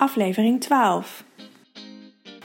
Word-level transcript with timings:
aflevering 0.00 0.60
12. 0.60 1.24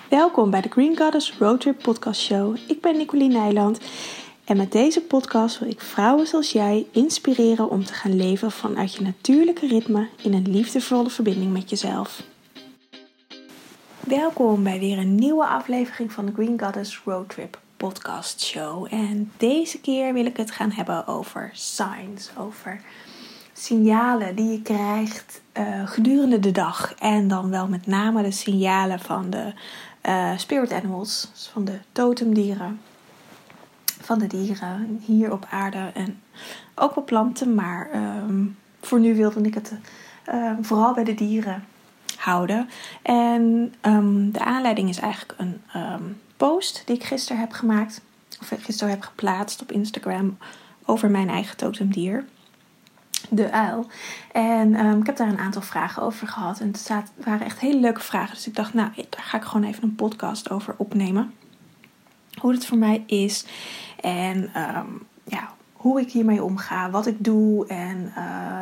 Welkom 0.09 0.49
bij 0.49 0.61
de 0.61 0.69
Green 0.69 0.97
Goddess 0.97 1.33
Roadtrip 1.39 1.81
Podcast 1.81 2.21
Show. 2.21 2.57
Ik 2.67 2.81
ben 2.81 2.97
Nicoline 2.97 3.33
Nijland 3.33 3.79
en 4.45 4.57
met 4.57 4.71
deze 4.71 5.01
podcast 5.01 5.59
wil 5.59 5.69
ik 5.69 5.81
vrouwen 5.81 6.27
zoals 6.27 6.51
jij 6.51 6.87
inspireren 6.91 7.69
om 7.69 7.85
te 7.85 7.93
gaan 7.93 8.15
leven 8.15 8.51
vanuit 8.51 8.93
je 8.93 9.01
natuurlijke 9.01 9.67
ritme 9.67 10.07
in 10.23 10.33
een 10.33 10.51
liefdevolle 10.51 11.09
verbinding 11.09 11.53
met 11.53 11.69
jezelf. 11.69 12.23
Welkom 13.99 14.63
bij 14.63 14.79
weer 14.79 14.97
een 14.97 15.15
nieuwe 15.15 15.45
aflevering 15.45 16.11
van 16.11 16.25
de 16.25 16.33
Green 16.33 16.59
Goddess 16.59 17.01
Roadtrip 17.05 17.59
Podcast 17.77 18.41
Show. 18.41 18.87
En 18.89 19.31
deze 19.37 19.81
keer 19.81 20.13
wil 20.13 20.25
ik 20.25 20.37
het 20.37 20.51
gaan 20.51 20.71
hebben 20.71 21.07
over 21.07 21.49
signs, 21.53 22.29
over 22.37 22.81
signalen 23.53 24.35
die 24.35 24.51
je 24.51 24.61
krijgt 24.61 25.43
uh, 25.57 25.87
gedurende 25.87 26.39
de 26.39 26.51
dag. 26.51 26.93
En 26.93 27.27
dan 27.27 27.49
wel 27.49 27.67
met 27.67 27.87
name 27.87 28.23
de 28.23 28.31
signalen 28.31 28.99
van 28.99 29.29
de 29.29 29.53
uh, 30.05 30.37
spirit 30.37 30.73
animals, 30.73 31.29
dus 31.33 31.47
van 31.47 31.65
de 31.65 31.79
totemdieren. 31.91 32.81
Van 34.01 34.19
de 34.19 34.27
dieren 34.27 35.01
hier 35.05 35.31
op 35.31 35.47
aarde 35.49 35.91
en 35.93 36.21
ook 36.75 36.95
op 36.95 37.05
planten. 37.05 37.55
Maar 37.55 37.89
um, 37.95 38.57
voor 38.81 38.99
nu 38.99 39.15
wilde 39.15 39.41
ik 39.41 39.53
het 39.53 39.73
uh, 40.29 40.51
vooral 40.61 40.93
bij 40.93 41.03
de 41.03 41.13
dieren 41.13 41.65
houden. 42.17 42.69
En 43.01 43.73
um, 43.81 44.31
de 44.31 44.45
aanleiding 44.45 44.89
is 44.89 44.99
eigenlijk 44.99 45.39
een 45.39 45.61
post 46.37 46.83
die 46.85 46.95
ik 46.95 47.03
gisteren 47.03 47.39
heb 47.39 47.51
gemaakt. 47.51 48.01
Of 48.41 48.51
gisteren 48.59 48.93
heb 48.93 49.03
geplaatst 49.03 49.61
op 49.61 49.71
Instagram 49.71 50.37
over 50.85 51.09
mijn 51.09 51.29
eigen 51.29 51.57
totemdier 51.57 52.25
de 53.29 53.51
uil. 53.51 53.87
En 54.31 54.85
um, 54.85 54.99
ik 54.99 55.05
heb 55.05 55.17
daar 55.17 55.27
een 55.27 55.37
aantal 55.37 55.61
vragen 55.61 56.03
over 56.03 56.27
gehad. 56.27 56.59
En 56.59 56.67
het 56.67 56.91
waren 57.23 57.45
echt 57.45 57.59
hele 57.59 57.79
leuke 57.79 57.99
vragen. 57.99 58.35
Dus 58.35 58.47
ik 58.47 58.55
dacht, 58.55 58.73
nou, 58.73 58.89
daar 58.95 59.23
ga 59.23 59.37
ik 59.37 59.43
gewoon 59.43 59.67
even 59.67 59.83
een 59.83 59.95
podcast 59.95 60.49
over 60.49 60.73
opnemen. 60.77 61.33
Hoe 62.39 62.51
het 62.51 62.65
voor 62.65 62.77
mij 62.77 63.03
is. 63.05 63.45
En 64.01 64.37
um, 64.77 65.07
ja, 65.23 65.49
hoe 65.73 66.01
ik 66.01 66.11
hiermee 66.11 66.43
omga. 66.43 66.89
Wat 66.89 67.07
ik 67.07 67.23
doe. 67.23 67.67
En 67.67 68.13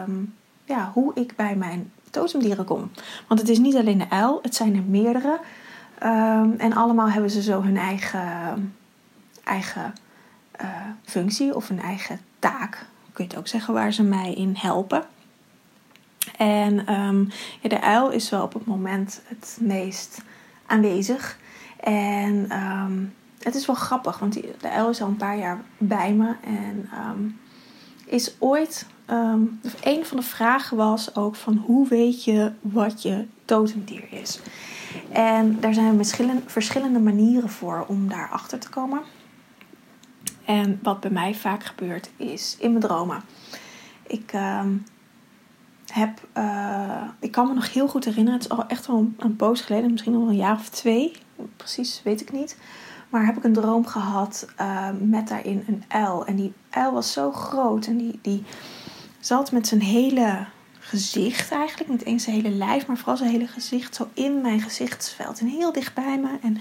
um, 0.08 0.34
ja, 0.66 0.92
hoe 0.94 1.12
ik 1.16 1.36
bij 1.36 1.56
mijn 1.56 1.92
totemdieren 2.10 2.66
kom. 2.66 2.92
Want 3.28 3.40
het 3.40 3.50
is 3.50 3.60
niet 3.60 3.76
alleen 3.76 3.98
de 3.98 4.10
uil. 4.10 4.40
Het 4.42 4.56
zijn 4.56 4.76
er 4.76 4.84
meerdere. 4.84 5.40
en 6.58 6.74
allemaal 6.74 7.10
hebben 7.10 7.32
ze 7.32 7.42
zo 7.42 7.62
hun 7.62 7.78
eigen, 7.78 8.76
eigen 9.44 9.94
uh, 10.62 10.68
functie. 11.04 11.56
Of 11.56 11.70
een 11.70 11.82
eigen 11.82 12.20
taak 12.40 12.86
kun 13.14 13.24
je 13.24 13.30
het 13.30 13.40
ook 13.40 13.48
zeggen, 13.48 13.74
waar 13.74 13.94
ze 13.94 14.04
mij 14.04 14.34
in 14.34 14.54
helpen. 14.58 15.04
En 16.38 16.94
um, 16.94 17.30
ja, 17.62 17.70
de 17.70 17.82
uil 17.82 18.10
is 18.10 18.30
wel 18.30 18.44
op 18.44 18.54
het 18.54 18.66
moment 18.66 19.22
het 19.26 19.58
meest 19.62 20.22
aanwezig. 20.66 21.38
En 21.80 22.64
um, 22.64 23.14
het 23.40 23.56
is 23.56 23.66
wel 23.66 23.76
grappig, 23.76 24.20
want 24.20 24.34
die, 24.34 24.52
de 24.62 24.70
uil 24.70 24.90
is 24.90 25.02
al 25.02 25.08
een 25.08 25.16
paar 25.16 25.38
jaar 25.38 25.62
bij 25.78 26.14
me. 26.14 26.36
En 26.44 26.90
um, 27.10 27.40
is 28.06 28.36
ooit, 28.40 28.86
een 29.84 30.06
van 30.06 30.18
de 30.18 30.24
vragen 30.24 30.78
was 30.78 31.16
ook 31.16 31.36
van 31.36 31.58
hoe 31.66 31.88
weet 31.88 32.24
je 32.24 32.52
wat 32.62 33.02
je 33.02 33.26
totemdier 33.46 34.04
is. 34.10 34.40
En 35.12 35.60
daar 35.60 35.74
zijn 35.74 36.06
verschillende, 36.46 37.00
manieren 37.00 37.50
voor 37.50 37.86
om 37.88 38.08
daarachter 38.08 38.60
te 38.60 38.70
komen. 38.70 39.02
En 40.46 40.80
wat 40.84 41.00
bij 41.00 41.12
mij 41.12 41.36
vaak 41.36 41.64
gebeurt 41.64 42.10
is 42.18 42.56
in 42.60 42.70
mijn 42.70 42.84
dromen. 42.84 43.22
Ik 44.08 44.34
uh, 44.34 44.66
heb, 45.92 46.28
uh, 46.38 47.02
ik 47.20 47.32
kan 47.32 47.48
me 47.48 47.54
nog 47.54 47.74
heel 47.74 47.88
goed 47.88 48.06
herinneren, 48.06 48.40
het 48.40 48.52
is 48.52 48.58
al 48.58 48.68
echt 48.68 48.88
wel 48.88 49.12
een, 49.18 49.36
poos 49.36 49.62
geleden, 49.62 49.92
misschien 49.92 50.16
al 50.16 50.28
een 50.28 50.36
jaar 50.36 50.56
of 50.56 50.70
twee, 50.70 51.12
precies 51.58 52.02
weet 52.04 52.22
ik 52.22 52.32
niet. 52.32 52.58
Maar 53.10 53.26
heb 53.26 53.38
ik 53.38 53.44
een 53.44 53.54
droom 53.54 53.86
gehad 53.86 54.48
uh, 54.60 54.90
met 55.00 55.28
daarin 55.28 55.64
een 55.68 55.84
uil. 55.88 56.26
En 56.26 56.36
die 56.36 56.54
uil 56.70 56.92
was 56.92 57.12
zo 57.12 57.32
groot 57.32 57.86
en 57.86 57.98
die, 57.98 58.20
die 58.22 58.44
zat 59.20 59.52
met 59.52 59.68
zijn 59.68 59.82
hele 59.82 60.46
gezicht 60.80 61.52
eigenlijk, 61.52 61.90
niet 61.90 62.06
eens 62.06 62.24
zijn 62.24 62.36
hele 62.36 62.56
lijf, 62.56 62.88
maar 62.88 62.98
vooral 62.98 63.18
zijn 63.18 63.30
hele 63.30 63.48
gezicht 63.48 63.96
zo 63.96 64.08
in 64.14 64.42
mijn 64.42 64.62
gezichtsveld 64.62 65.40
en 65.40 65.48
heel 65.48 65.72
dicht 65.72 65.94
bij 65.94 66.20
me. 66.20 66.30
En 66.42 66.58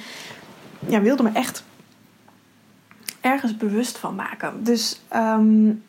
ja, 0.87 1.01
wilde 1.01 1.23
me 1.23 1.31
echt 1.33 1.65
ergens 3.23 3.57
bewust 3.57 3.99
van 3.99 4.15
maken. 4.15 4.65
Dus 4.65 5.01
um, 5.15 5.83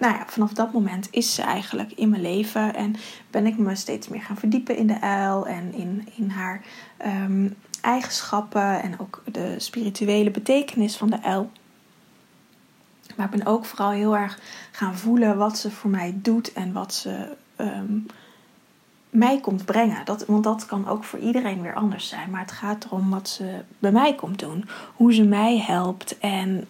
nou 0.00 0.14
ja, 0.14 0.24
vanaf 0.26 0.52
dat 0.52 0.72
moment 0.72 1.08
is 1.10 1.34
ze 1.34 1.42
eigenlijk 1.42 1.92
in 1.92 2.08
mijn 2.08 2.22
leven. 2.22 2.74
En 2.74 2.96
ben 3.30 3.46
ik 3.46 3.58
me 3.58 3.74
steeds 3.74 4.08
meer 4.08 4.22
gaan 4.22 4.36
verdiepen 4.36 4.76
in 4.76 4.86
de 4.86 5.00
uil 5.00 5.46
en 5.46 5.74
in, 5.74 6.08
in 6.16 6.30
haar 6.30 6.62
um, 7.06 7.56
eigenschappen 7.80 8.82
en 8.82 8.98
ook 8.98 9.22
de 9.32 9.54
spirituele 9.58 10.30
betekenis 10.30 10.96
van 10.96 11.10
de 11.10 11.22
uil. 11.22 11.50
Maar 13.16 13.26
ik 13.32 13.38
ben 13.38 13.46
ook 13.46 13.64
vooral 13.64 13.90
heel 13.90 14.16
erg 14.16 14.38
gaan 14.70 14.96
voelen 14.96 15.36
wat 15.36 15.58
ze 15.58 15.70
voor 15.70 15.90
mij 15.90 16.14
doet 16.16 16.52
en 16.52 16.72
wat 16.72 16.94
ze 16.94 17.36
um, 17.56 18.06
mij 19.10 19.40
komt 19.40 19.64
brengen. 19.64 20.04
Dat, 20.04 20.26
want 20.26 20.44
dat 20.44 20.66
kan 20.66 20.88
ook 20.88 21.04
voor 21.04 21.18
iedereen 21.18 21.62
weer 21.62 21.74
anders 21.74 22.08
zijn. 22.08 22.30
Maar 22.30 22.40
het 22.40 22.52
gaat 22.52 22.84
erom 22.84 23.10
wat 23.10 23.28
ze 23.28 23.62
bij 23.78 23.92
mij 23.92 24.14
komt 24.14 24.38
doen. 24.38 24.68
Hoe 24.94 25.14
ze 25.14 25.24
mij 25.24 25.58
helpt 25.58 26.18
en 26.18 26.66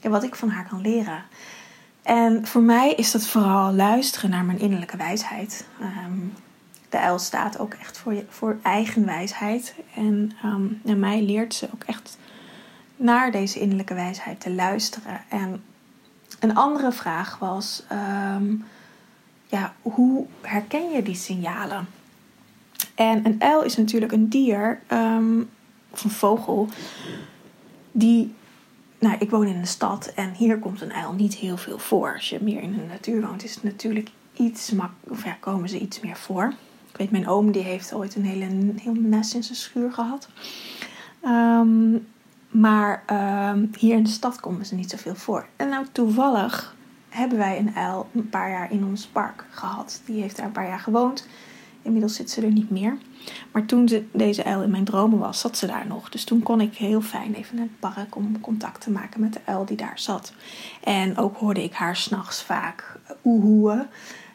ja, 0.00 0.08
wat 0.10 0.22
ik 0.22 0.34
van 0.34 0.48
haar 0.48 0.68
kan 0.68 0.80
leren. 0.80 1.22
En 2.02 2.46
voor 2.46 2.62
mij 2.62 2.92
is 2.92 3.10
dat 3.10 3.26
vooral 3.26 3.72
luisteren 3.72 4.30
naar 4.30 4.44
mijn 4.44 4.58
innerlijke 4.58 4.96
wijsheid. 4.96 5.66
Um, 5.80 6.32
de 6.88 6.98
uil 6.98 7.18
staat 7.18 7.58
ook 7.58 7.74
echt 7.74 7.98
voor, 7.98 8.14
je, 8.14 8.24
voor 8.28 8.58
eigen 8.62 9.06
wijsheid. 9.06 9.74
En 9.94 10.32
um, 10.44 10.80
naar 10.82 10.96
mij 10.96 11.22
leert 11.22 11.54
ze 11.54 11.68
ook 11.74 11.82
echt 11.84 12.18
naar 12.96 13.30
deze 13.30 13.60
innerlijke 13.60 13.94
wijsheid 13.94 14.40
te 14.40 14.50
luisteren. 14.50 15.20
En 15.28 15.62
een 16.40 16.56
andere 16.56 16.92
vraag 16.92 17.38
was 17.38 17.82
ja, 19.54 19.74
hoe 19.82 20.26
herken 20.40 20.90
je 20.90 21.02
die 21.02 21.14
signalen? 21.14 21.86
En 22.94 23.26
een 23.26 23.42
uil 23.42 23.62
is 23.62 23.76
natuurlijk 23.76 24.12
een 24.12 24.28
dier, 24.28 24.80
um, 24.92 25.48
of 25.90 26.04
een 26.04 26.10
vogel, 26.10 26.68
die. 27.92 28.34
Nou, 28.98 29.16
ik 29.18 29.30
woon 29.30 29.46
in 29.46 29.56
een 29.56 29.66
stad 29.66 30.12
en 30.14 30.32
hier 30.32 30.58
komt 30.58 30.80
een 30.80 30.92
uil 30.92 31.12
niet 31.12 31.34
heel 31.34 31.56
veel 31.56 31.78
voor. 31.78 32.14
Als 32.14 32.28
je 32.28 32.38
meer 32.42 32.62
in 32.62 32.72
de 32.72 32.82
natuur 32.88 33.26
woont, 33.26 33.44
is 33.44 33.54
het 33.54 33.62
natuurlijk 33.62 34.10
iets 34.32 34.70
mak 34.70 34.90
of 35.08 35.24
komen 35.40 35.68
ze 35.68 35.78
iets 35.78 36.00
meer 36.00 36.16
voor. 36.16 36.52
Ik 36.90 36.96
weet, 36.96 37.10
mijn 37.10 37.28
oom 37.28 37.52
die 37.52 37.62
heeft 37.62 37.94
ooit 37.94 38.14
een 38.14 38.24
hele 38.24 38.46
heel 38.76 38.94
nest 38.94 39.34
in 39.34 39.42
zijn 39.42 39.56
schuur 39.56 39.92
gehad. 39.92 40.28
Um, 41.24 42.06
maar 42.48 43.04
um, 43.52 43.70
hier 43.78 43.96
in 43.96 44.02
de 44.02 44.10
stad 44.10 44.40
komen 44.40 44.66
ze 44.66 44.74
niet 44.74 44.90
zoveel 44.90 45.14
voor. 45.14 45.46
En 45.56 45.68
nou 45.68 45.86
toevallig 45.92 46.74
hebben 47.14 47.38
wij 47.38 47.58
een 47.58 47.74
uil 47.74 48.08
een 48.14 48.28
paar 48.28 48.50
jaar 48.50 48.70
in 48.70 48.84
ons 48.84 49.06
park 49.06 49.44
gehad. 49.50 50.02
Die 50.04 50.20
heeft 50.20 50.36
daar 50.36 50.46
een 50.46 50.52
paar 50.52 50.66
jaar 50.66 50.78
gewoond. 50.78 51.26
Inmiddels 51.82 52.14
zit 52.14 52.30
ze 52.30 52.42
er 52.42 52.52
niet 52.52 52.70
meer. 52.70 52.96
Maar 53.52 53.64
toen 53.64 53.88
ze, 53.88 54.04
deze 54.12 54.44
uil 54.44 54.62
in 54.62 54.70
mijn 54.70 54.84
dromen 54.84 55.18
was, 55.18 55.40
zat 55.40 55.56
ze 55.56 55.66
daar 55.66 55.86
nog. 55.86 56.08
Dus 56.08 56.24
toen 56.24 56.42
kon 56.42 56.60
ik 56.60 56.76
heel 56.76 57.00
fijn 57.00 57.34
even 57.34 57.56
naar 57.56 57.64
het 57.64 57.94
park 57.94 58.16
om 58.16 58.40
contact 58.40 58.80
te 58.80 58.90
maken 58.90 59.20
met 59.20 59.32
de 59.32 59.40
uil 59.44 59.64
die 59.64 59.76
daar 59.76 59.98
zat. 59.98 60.32
En 60.82 61.16
ook 61.16 61.36
hoorde 61.36 61.62
ik 61.62 61.72
haar 61.72 61.96
s'nachts 61.96 62.42
vaak 62.42 62.98
oehoeën. 63.24 63.82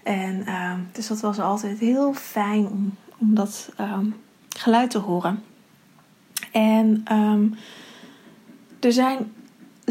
En 0.04 0.44
uh, 0.46 0.74
dus 0.92 1.08
dat 1.08 1.20
was 1.20 1.40
altijd 1.40 1.80
heel 1.80 2.14
fijn 2.14 2.68
om, 2.68 2.96
om 3.18 3.36
dat 3.36 3.72
um, 3.80 4.16
geluid 4.58 4.90
te 4.90 4.98
horen. 4.98 5.44
En 6.52 7.04
um, 7.12 7.56
er 8.80 8.92
zijn 8.92 9.32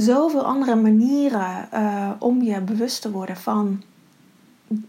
zoveel 0.00 0.44
andere 0.44 0.74
manieren 0.74 1.68
uh, 1.74 2.10
om 2.18 2.42
je 2.42 2.60
bewust 2.60 3.02
te 3.02 3.10
worden 3.10 3.36
van 3.36 3.82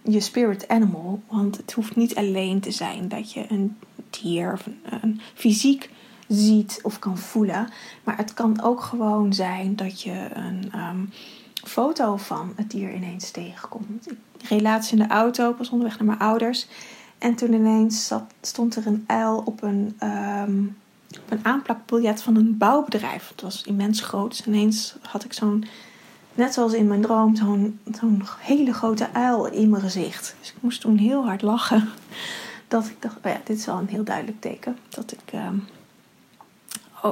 je 0.03 0.19
spirit 0.19 0.67
animal. 0.67 1.21
Want 1.27 1.57
het 1.57 1.71
hoeft 1.71 1.95
niet 1.95 2.15
alleen 2.15 2.59
te 2.59 2.71
zijn 2.71 3.07
dat 3.07 3.33
je 3.33 3.45
een 3.49 3.77
dier 4.09 4.53
of 4.53 4.67
een, 5.01 5.21
fysiek 5.33 5.89
ziet 6.27 6.79
of 6.83 6.99
kan 6.99 7.17
voelen. 7.17 7.69
Maar 8.03 8.17
het 8.17 8.33
kan 8.33 8.61
ook 8.61 8.81
gewoon 8.81 9.33
zijn 9.33 9.75
dat 9.75 10.01
je 10.01 10.27
een 10.33 10.71
um, 10.75 11.09
foto 11.53 12.17
van 12.17 12.53
het 12.55 12.71
dier 12.71 12.93
ineens 12.93 13.31
tegenkomt. 13.31 14.07
Relatie 14.49 14.97
in 14.97 15.07
de 15.07 15.13
auto, 15.13 15.49
ik 15.51 15.57
was 15.57 15.69
onderweg 15.69 15.97
naar 15.97 16.07
mijn 16.07 16.19
ouders. 16.19 16.67
En 17.17 17.35
toen 17.35 17.53
ineens 17.53 18.07
zat, 18.07 18.23
stond 18.41 18.75
er 18.75 18.87
een 18.87 19.03
uil 19.07 19.41
op 19.45 19.61
een 19.63 19.97
um, 20.03 20.77
op 21.17 21.31
een 21.31 21.45
aanplakbiljet 21.45 22.21
van 22.21 22.35
een 22.35 22.57
bouwbedrijf. 22.57 23.29
Het 23.29 23.41
was 23.41 23.63
immens 23.63 24.01
groot. 24.01 24.29
Dus 24.29 24.45
ineens 24.45 24.95
had 25.01 25.23
ik 25.23 25.33
zo'n, 25.33 25.65
net 26.33 26.53
zoals 26.53 26.73
in 26.73 26.87
mijn 26.87 27.01
droom, 27.01 27.35
zo'n 27.35 27.79
zo'n 27.99 28.23
hele 28.39 28.73
grote 28.73 29.07
uil 29.13 29.45
in 29.45 29.69
mijn 29.69 29.81
gezicht. 29.81 30.35
Dus 30.39 30.49
ik 30.49 30.55
moest 30.59 30.81
toen 30.81 30.97
heel 30.97 31.25
hard 31.25 31.41
lachen. 31.41 31.89
Dat 32.67 32.85
ik 32.85 32.95
dacht, 32.99 33.15
oh 33.15 33.31
ja, 33.31 33.41
dit 33.43 33.57
is 33.57 33.65
wel 33.65 33.77
een 33.77 33.87
heel 33.87 34.03
duidelijk 34.03 34.41
teken. 34.41 34.77
Dat 34.89 35.11
ik 35.11 35.33
uh, 35.33 35.49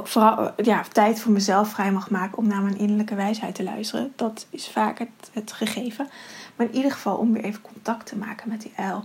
vooral 0.03 0.51
ja, 0.63 0.83
tijd 0.91 1.19
voor 1.19 1.31
mezelf 1.31 1.69
vrij 1.69 1.91
mag 1.91 2.09
maken 2.09 2.37
om 2.37 2.47
naar 2.47 2.61
mijn 2.61 2.77
innerlijke 2.77 3.15
wijsheid 3.15 3.55
te 3.55 3.63
luisteren. 3.63 4.13
Dat 4.15 4.45
is 4.49 4.67
vaak 4.67 4.99
het, 4.99 5.29
het 5.31 5.51
gegeven. 5.51 6.09
Maar 6.55 6.67
in 6.67 6.75
ieder 6.75 6.91
geval 6.91 7.17
om 7.17 7.33
weer 7.33 7.43
even 7.43 7.61
contact 7.61 8.05
te 8.05 8.15
maken 8.15 8.49
met 8.49 8.61
die 8.61 8.73
uil. 8.75 9.03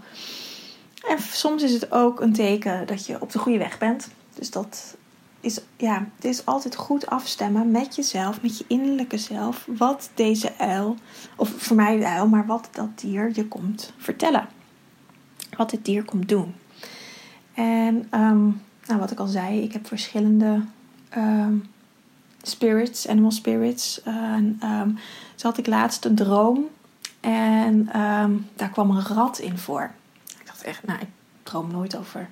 En 1.08 1.18
soms 1.18 1.62
is 1.62 1.72
het 1.72 1.92
ook 1.92 2.20
een 2.20 2.32
teken 2.32 2.86
dat 2.86 3.06
je 3.06 3.20
op 3.20 3.32
de 3.32 3.38
goede 3.38 3.58
weg 3.58 3.78
bent. 3.78 4.08
Dus 4.34 4.50
dat 4.50 4.96
is, 5.40 5.60
ja, 5.76 6.06
het 6.16 6.24
is 6.24 6.46
altijd 6.46 6.76
goed 6.76 7.06
afstemmen 7.06 7.70
met 7.70 7.96
jezelf, 7.96 8.42
met 8.42 8.58
je 8.58 8.64
innerlijke 8.66 9.18
zelf, 9.18 9.66
wat 9.76 10.10
deze 10.14 10.58
uil, 10.58 10.96
of 11.36 11.50
voor 11.50 11.76
mij 11.76 11.98
de 11.98 12.06
uil, 12.06 12.28
maar 12.28 12.46
wat 12.46 12.68
dat 12.72 12.88
dier 13.00 13.30
je 13.34 13.48
komt 13.48 13.92
vertellen. 13.96 14.48
Wat 15.56 15.70
dit 15.70 15.84
dier 15.84 16.04
komt 16.04 16.28
doen. 16.28 16.54
En 17.54 18.06
ehm, 18.10 18.44
nou, 18.86 19.00
wat 19.00 19.10
ik 19.10 19.18
al 19.18 19.26
zei, 19.26 19.62
ik 19.62 19.72
heb 19.72 19.86
verschillende 19.86 20.64
ehm, 21.08 21.54
spirits, 22.42 23.08
animal 23.08 23.30
spirits. 23.30 24.02
En, 24.02 24.60
um, 24.64 24.98
zo 25.34 25.48
had 25.48 25.58
ik 25.58 25.66
laatst 25.66 26.04
een 26.04 26.14
droom 26.14 26.66
en 27.20 27.84
daar 28.56 28.70
kwam 28.70 28.90
een 28.90 29.06
rat 29.06 29.38
in 29.38 29.58
voor. 29.58 29.90
Ik 30.38 30.46
dacht 30.46 30.62
echt, 30.62 30.86
nou, 30.86 31.00
ik 31.00 31.08
droom 31.42 31.70
nooit 31.70 31.96
over 31.96 32.28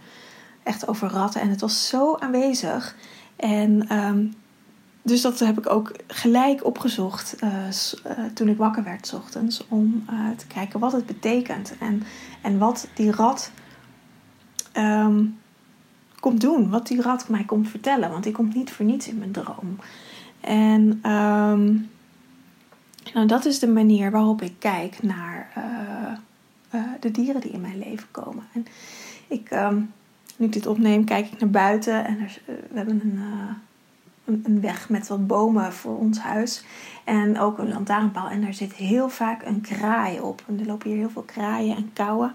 echt 0.70 0.88
over 0.88 1.08
ratten. 1.08 1.40
En 1.40 1.49
het 1.49 1.61
was 1.61 1.88
zo 1.88 2.17
aanwezig. 2.17 2.96
En 3.37 3.88
ehm, 3.88 4.26
dus 5.02 5.20
dat 5.20 5.38
heb 5.38 5.58
ik 5.58 5.70
ook 5.70 5.93
gelijk 6.06 6.64
opgezocht 6.64 7.37
uh, 7.43 7.50
toen 8.34 8.49
ik 8.49 8.56
wakker 8.56 8.84
werd 8.84 9.06
s 9.06 9.12
ochtends. 9.12 9.67
Om 9.69 10.05
uh, 10.11 10.37
te 10.37 10.46
kijken 10.46 10.81
wat 10.81 10.93
het 10.93 11.06
betekent. 11.06 11.75
En, 11.78 12.02
en 12.43 12.58
wat 12.58 12.88
die 12.94 13.11
rat 13.11 13.50
um, 14.76 15.38
komt 16.20 16.40
doen. 16.40 16.70
Wat 16.70 16.87
die 16.87 17.02
rat 17.02 17.28
mij 17.28 17.44
komt 17.44 17.69
vertellen. 17.69 18.11
Want 18.11 18.25
die 18.25 18.32
komt 18.32 18.55
niet 18.55 18.73
voor 18.73 18.84
niets 18.84 19.08
in 19.08 19.19
mijn 19.19 19.32
droom. 19.32 19.78
En 20.40 21.11
um, 21.11 21.90
nou, 23.14 23.26
dat 23.26 23.44
is 23.44 23.58
de 23.58 23.69
manier 23.69 24.11
waarop 24.11 24.43
ik 24.43 24.55
kijk 24.58 25.02
naar 25.02 25.52
de 27.00 27.11
dieren 27.11 27.40
die 27.40 27.50
in 27.50 27.61
mijn 27.61 27.78
leven 27.78 28.08
komen. 28.11 28.44
En 28.52 28.66
ik 29.28 29.50
nu 30.40 30.46
ik 30.46 30.52
dit 30.52 30.66
opneem, 30.66 31.04
kijk 31.04 31.26
ik 31.26 31.40
naar 31.40 31.50
buiten 31.50 32.04
en 32.04 32.19
er, 32.20 32.40
eh, 32.46 32.54
we 32.70 32.76
hebben 32.76 33.00
een, 33.04 33.14
uh, 33.14 33.54
een, 34.25 34.42
een, 34.46 34.60
weg 34.60 34.88
met 34.88 35.08
wat 35.08 35.26
bomen 35.26 35.72
voor 35.72 35.98
ons 35.98 36.19
huis. 36.19 36.64
En 37.04 37.38
ook 37.38 37.58
een 37.58 37.69
lantaarnpaal. 37.69 38.28
En 38.28 38.40
daar 38.40 38.54
zit 38.54 38.72
heel 38.72 39.08
vaak 39.08 39.42
een 39.42 39.60
kraai 39.60 40.20
op. 40.20 40.42
En 40.46 40.60
er 40.60 40.66
lopen 40.66 40.88
hier 40.90 40.98
heel 40.98 41.10
veel 41.10 41.22
kraaien 41.22 41.76
en 41.76 41.90
kauwen. 41.92 42.32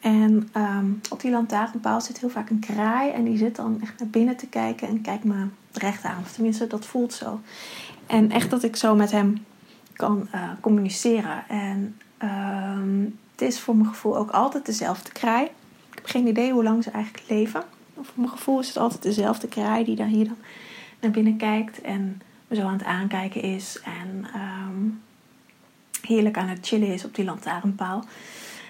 En 0.00 0.48
um, 0.56 1.00
op 1.10 1.20
die 1.20 1.30
lantaarnpaal 1.30 2.00
zit 2.00 2.20
heel 2.20 2.28
vaak 2.28 2.50
een 2.50 2.58
kraai. 2.58 3.10
En 3.10 3.24
die 3.24 3.38
zit 3.38 3.56
dan 3.56 3.78
echt 3.82 3.98
naar 3.98 4.08
binnen 4.08 4.36
te 4.36 4.46
kijken 4.46 4.88
en 4.88 5.00
kijkt 5.00 5.24
me 5.24 5.46
recht 5.72 6.04
aan. 6.04 6.20
Of 6.22 6.32
tenminste, 6.32 6.66
dat 6.66 6.86
voelt 6.86 7.12
zo. 7.12 7.40
En 8.06 8.30
echt 8.30 8.50
dat 8.50 8.62
ik 8.62 8.76
zo 8.76 8.94
met 8.94 9.10
hem 9.10 9.44
kan 9.92 10.28
uh, 10.34 10.42
communiceren. 10.60 11.48
En 11.48 11.96
um, 12.22 13.18
het 13.32 13.40
is 13.40 13.60
voor 13.60 13.76
mijn 13.76 13.88
gevoel 13.88 14.16
ook 14.16 14.30
altijd 14.30 14.66
dezelfde 14.66 15.12
kraai 15.12 15.48
heb 16.00 16.10
geen 16.10 16.26
idee 16.26 16.52
hoe 16.52 16.62
lang 16.62 16.82
ze 16.82 16.90
eigenlijk 16.90 17.24
leven. 17.28 17.62
Voor 17.94 18.14
mijn 18.14 18.28
gevoel 18.28 18.60
is 18.60 18.68
het 18.68 18.76
altijd 18.76 19.02
dezelfde 19.02 19.48
kraai 19.48 19.84
die 19.84 19.96
daar 19.96 20.06
hier 20.06 20.24
dan 20.24 20.36
naar 21.00 21.10
binnen 21.10 21.36
kijkt 21.36 21.80
en 21.80 22.22
me 22.48 22.56
zo 22.56 22.62
aan 22.62 22.72
het 22.72 22.84
aankijken 22.84 23.42
is. 23.42 23.80
En 23.84 24.26
um, 24.34 25.02
heerlijk 26.02 26.36
aan 26.36 26.48
het 26.48 26.66
chillen 26.66 26.88
is 26.88 27.04
op 27.04 27.14
die 27.14 27.24
lantaarnpaal. 27.24 28.04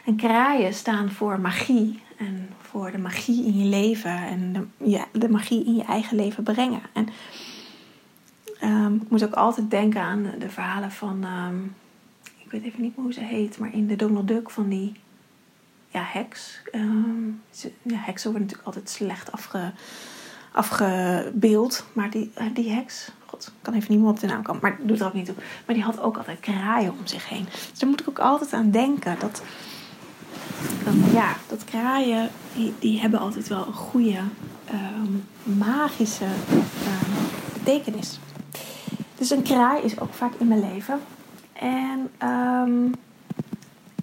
En 0.04 0.16
kraaien 0.16 0.74
staan 0.74 1.10
voor 1.10 1.40
magie. 1.40 2.02
En 2.16 2.48
voor 2.60 2.90
de 2.90 2.98
magie 2.98 3.44
in 3.44 3.58
je 3.58 3.64
leven. 3.64 4.16
En 4.16 4.52
de, 4.52 4.88
ja, 4.90 5.04
de 5.12 5.28
magie 5.28 5.64
in 5.64 5.74
je 5.74 5.84
eigen 5.84 6.16
leven 6.16 6.42
brengen. 6.42 6.80
En 6.92 7.08
um, 8.64 8.94
ik 8.94 9.10
moet 9.10 9.24
ook 9.24 9.34
altijd 9.34 9.70
denken 9.70 10.00
aan 10.00 10.30
de, 10.38 10.50
verhalen 10.50 10.92
van... 10.92 11.24
Um, 11.24 11.74
ik 12.44 12.50
weet 12.50 12.64
even 12.64 12.82
niet 12.82 12.94
hoe 12.94 13.12
ze 13.12 13.20
heet. 13.20 13.58
Maar 13.58 13.74
in 13.74 13.86
de 13.86 13.96
Donald 13.96 14.28
Duck 14.28 14.50
van 14.50 14.68
die 14.68 14.92
ja, 15.90 16.02
heks. 16.04 16.60
Um, 16.72 17.42
ja, 17.82 17.96
heksen 17.96 18.30
worden 18.30 18.48
natuurlijk 18.48 18.66
altijd 18.66 18.90
slecht 18.90 19.32
afge, 19.32 19.72
afgebeeld. 20.52 21.84
Maar 21.92 22.10
die, 22.10 22.30
uh, 22.38 22.44
die 22.54 22.70
heks, 22.70 23.10
god, 23.26 23.46
ik 23.46 23.52
kan 23.62 23.74
even 23.74 23.92
niet 23.92 24.00
meer 24.00 24.10
op 24.10 24.20
de 24.20 24.26
naam 24.26 24.42
komen, 24.42 24.62
maar 24.62 24.78
doet 24.80 25.00
er 25.00 25.06
ook 25.06 25.14
niet 25.14 25.26
toe. 25.26 25.34
Maar 25.66 25.74
die 25.74 25.84
had 25.84 26.00
ook 26.00 26.16
altijd 26.16 26.40
kraaien 26.40 26.92
om 26.92 27.06
zich 27.06 27.28
heen. 27.28 27.44
Dus 27.44 27.78
daar 27.78 27.88
moet 27.88 28.00
ik 28.00 28.08
ook 28.08 28.18
altijd 28.18 28.52
aan 28.52 28.70
denken. 28.70 29.16
Dat, 29.18 29.42
ja, 31.12 31.36
dat 31.48 31.64
kraaien, 31.64 32.30
die, 32.54 32.74
die 32.78 33.00
hebben 33.00 33.20
altijd 33.20 33.48
wel 33.48 33.66
een 33.66 33.72
goede 33.72 34.18
um, 34.72 35.24
magische 35.42 36.24
um, 36.24 37.28
betekenis. 37.52 38.18
Dus 39.14 39.30
een 39.30 39.42
kraai 39.42 39.82
is 39.82 40.00
ook 40.00 40.14
vaak 40.14 40.34
in 40.38 40.48
mijn 40.48 40.72
leven. 40.72 41.00
En 41.52 42.10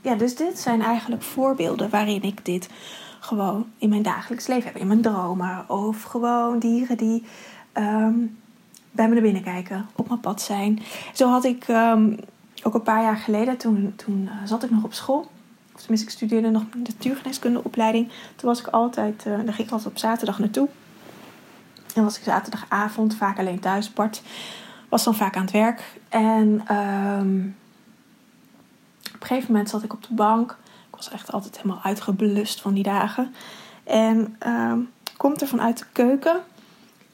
ja, 0.07 0.15
dus 0.15 0.35
dit 0.35 0.59
zijn 0.59 0.81
eigenlijk 0.81 1.21
voorbeelden 1.21 1.89
waarin 1.89 2.23
ik 2.23 2.45
dit 2.45 2.69
gewoon 3.19 3.65
in 3.77 3.89
mijn 3.89 4.01
dagelijks 4.01 4.47
leven 4.47 4.71
heb. 4.71 4.81
In 4.81 4.87
mijn 4.87 5.01
dromen. 5.01 5.69
Of 5.69 6.03
gewoon 6.03 6.59
dieren 6.59 6.97
die 6.97 7.25
um, 7.73 8.37
bij 8.91 9.07
me 9.07 9.13
naar 9.13 9.23
binnen 9.23 9.43
kijken. 9.43 9.87
Op 9.95 10.07
mijn 10.07 10.19
pad 10.19 10.41
zijn. 10.41 10.79
Zo 11.13 11.29
had 11.29 11.45
ik 11.45 11.67
um, 11.67 12.17
ook 12.63 12.73
een 12.73 12.83
paar 12.83 13.01
jaar 13.01 13.17
geleden. 13.17 13.57
Toen, 13.57 13.93
toen 13.95 14.21
uh, 14.21 14.31
zat 14.45 14.63
ik 14.63 14.69
nog 14.69 14.83
op 14.83 14.93
school. 14.93 15.29
Of 15.73 15.79
tenminste, 15.79 16.07
ik 16.07 16.13
studeerde 16.13 16.49
nog 16.49 16.63
een 16.71 16.81
natuurgeneeskundeopleiding. 16.81 18.07
Toen 18.35 18.49
was 18.49 18.59
ik 18.59 18.67
altijd, 18.67 19.25
uh, 19.27 19.33
daar 19.33 19.53
ging 19.53 19.67
ik 19.67 19.73
altijd 19.73 19.89
op 19.89 19.97
zaterdag 19.97 20.39
naartoe. 20.39 20.67
En 21.95 22.03
was 22.03 22.17
ik 22.17 22.23
zaterdagavond 22.23 23.15
vaak 23.15 23.39
alleen 23.39 23.59
thuis. 23.59 23.93
Bart 23.93 24.21
was 24.89 25.03
dan 25.03 25.15
vaak 25.15 25.35
aan 25.35 25.41
het 25.41 25.51
werk. 25.51 25.99
En... 26.09 26.75
Um, 26.75 27.55
op 29.17 29.23
een 29.23 29.27
gegeven 29.27 29.51
moment 29.51 29.69
zat 29.69 29.83
ik 29.83 29.93
op 29.93 30.03
de 30.03 30.13
bank. 30.13 30.57
Ik 30.89 30.95
was 30.95 31.09
echt 31.09 31.31
altijd 31.31 31.57
helemaal 31.57 31.83
uitgeblust 31.83 32.61
van 32.61 32.73
die 32.73 32.83
dagen. 32.83 33.35
En 33.83 34.37
uh, 34.45 34.73
komt 35.17 35.41
er 35.41 35.47
vanuit 35.47 35.77
de 35.77 35.85
keuken 35.91 36.39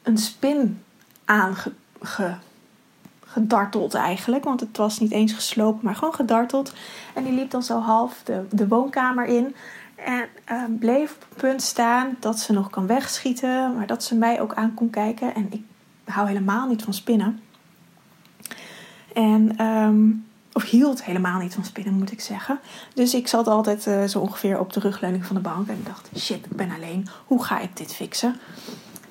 een 0.02 0.18
spin 0.18 0.84
aangedarteld 1.26 3.94
eigenlijk. 3.94 4.44
Want 4.44 4.60
het 4.60 4.78
was 4.78 5.00
niet 5.00 5.12
eens 5.12 5.34
geslopen, 5.34 5.86
maar 5.86 5.96
gewoon 5.96 6.14
gedarteld. 6.14 6.74
En 7.14 7.24
die 7.24 7.34
liep 7.34 7.52
dan 7.52 7.64
zo 7.64 7.80
half 7.80 8.22
de, 8.24 8.46
de 8.52 8.68
woonkamer 8.68 9.26
in. 9.26 9.56
En 9.96 10.28
uh, 10.52 10.64
bleef 10.80 11.16
op 11.16 11.26
het 11.30 11.38
punt 11.38 11.62
staan 11.62 12.16
dat 12.20 12.40
ze 12.40 12.54
nog 12.54 12.70
kan 12.70 12.88
wegschieten. 12.88 13.76
Maar 13.76 13.88
dat 13.88 14.04
ze 14.04 14.16
mij 14.16 14.42
ook 14.42 14.54
aan 14.54 14.74
kon 14.74 14.90
kijken. 14.90 15.36
En 15.36 15.48
ik 15.52 15.62
hou 16.06 16.28
helemaal 16.28 16.68
niet 16.68 16.84
van 16.84 16.94
spinnen. 16.94 17.42
En 19.14 19.66
um, 19.66 20.32
of 20.54 20.64
hield 20.64 21.04
helemaal 21.04 21.40
niet 21.40 21.54
van 21.54 21.66
spinnen, 21.66 21.94
moet 21.94 22.12
ik 22.12 22.22
zeggen. 22.22 22.60
Dus 22.94 23.14
ik 23.14 23.28
zat 23.28 23.48
altijd 23.48 23.88
uh, 23.88 24.04
zo 24.04 24.20
ongeveer 24.20 24.60
op 24.60 24.74
de 24.74 24.80
rugleuning 24.80 25.26
van 25.26 25.36
de 25.36 25.42
bank. 25.42 25.68
En 25.68 25.82
dacht, 25.84 26.10
shit, 26.18 26.46
ik 26.46 26.56
ben 26.56 26.72
alleen. 26.72 27.08
Hoe 27.26 27.44
ga 27.44 27.60
ik 27.60 27.78
dit 27.78 27.94
fixen? 27.94 28.36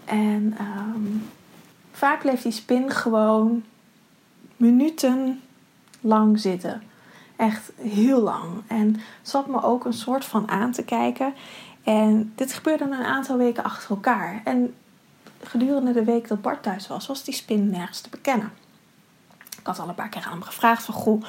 En 0.05 0.57
um, 0.61 1.29
vaak 1.93 2.21
bleef 2.21 2.43
die 2.43 2.53
spin 2.53 2.91
gewoon 2.91 3.65
minuten 4.57 5.41
lang 6.01 6.41
zitten. 6.41 6.83
Echt 7.37 7.73
heel 7.81 8.21
lang. 8.21 8.63
En 8.67 9.01
zat 9.23 9.47
me 9.47 9.63
ook 9.63 9.85
een 9.85 9.93
soort 9.93 10.25
van 10.25 10.49
aan 10.49 10.73
te 10.73 10.85
kijken. 10.85 11.35
En 11.83 12.33
dit 12.35 12.53
gebeurde 12.53 12.85
een 12.85 12.93
aantal 12.93 13.37
weken 13.37 13.65
achter 13.65 13.91
elkaar. 13.91 14.41
En 14.45 14.75
gedurende 15.43 15.93
de 15.93 16.05
week 16.05 16.29
dat 16.29 16.43
Bart 16.43 16.63
thuis 16.63 16.87
was, 16.87 17.07
was 17.07 17.25
die 17.25 17.35
spin 17.35 17.71
nergens 17.71 18.01
te 18.01 18.11
bekennen. 18.11 18.53
Ik 19.63 19.69
had 19.69 19.79
al 19.79 19.89
een 19.89 19.95
paar 19.95 20.09
keer 20.09 20.25
aan 20.25 20.33
hem 20.33 20.43
gevraagd 20.43 20.85
van... 20.85 20.95
Goh, 20.95 21.23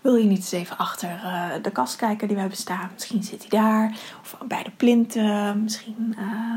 wil 0.00 0.16
je 0.16 0.24
niet 0.24 0.38
eens 0.38 0.52
even 0.52 0.78
achter 0.78 1.20
uh, 1.24 1.50
de 1.62 1.70
kast 1.70 1.96
kijken 1.96 2.26
die 2.26 2.34
we 2.36 2.40
hebben 2.40 2.60
staan? 2.60 2.90
Misschien 2.92 3.22
zit 3.22 3.40
hij 3.40 3.60
daar. 3.60 3.98
Of 4.22 4.36
bij 4.46 4.62
de 4.62 4.70
plinten. 4.70 5.62
Misschien 5.62 6.16
uh, 6.18 6.54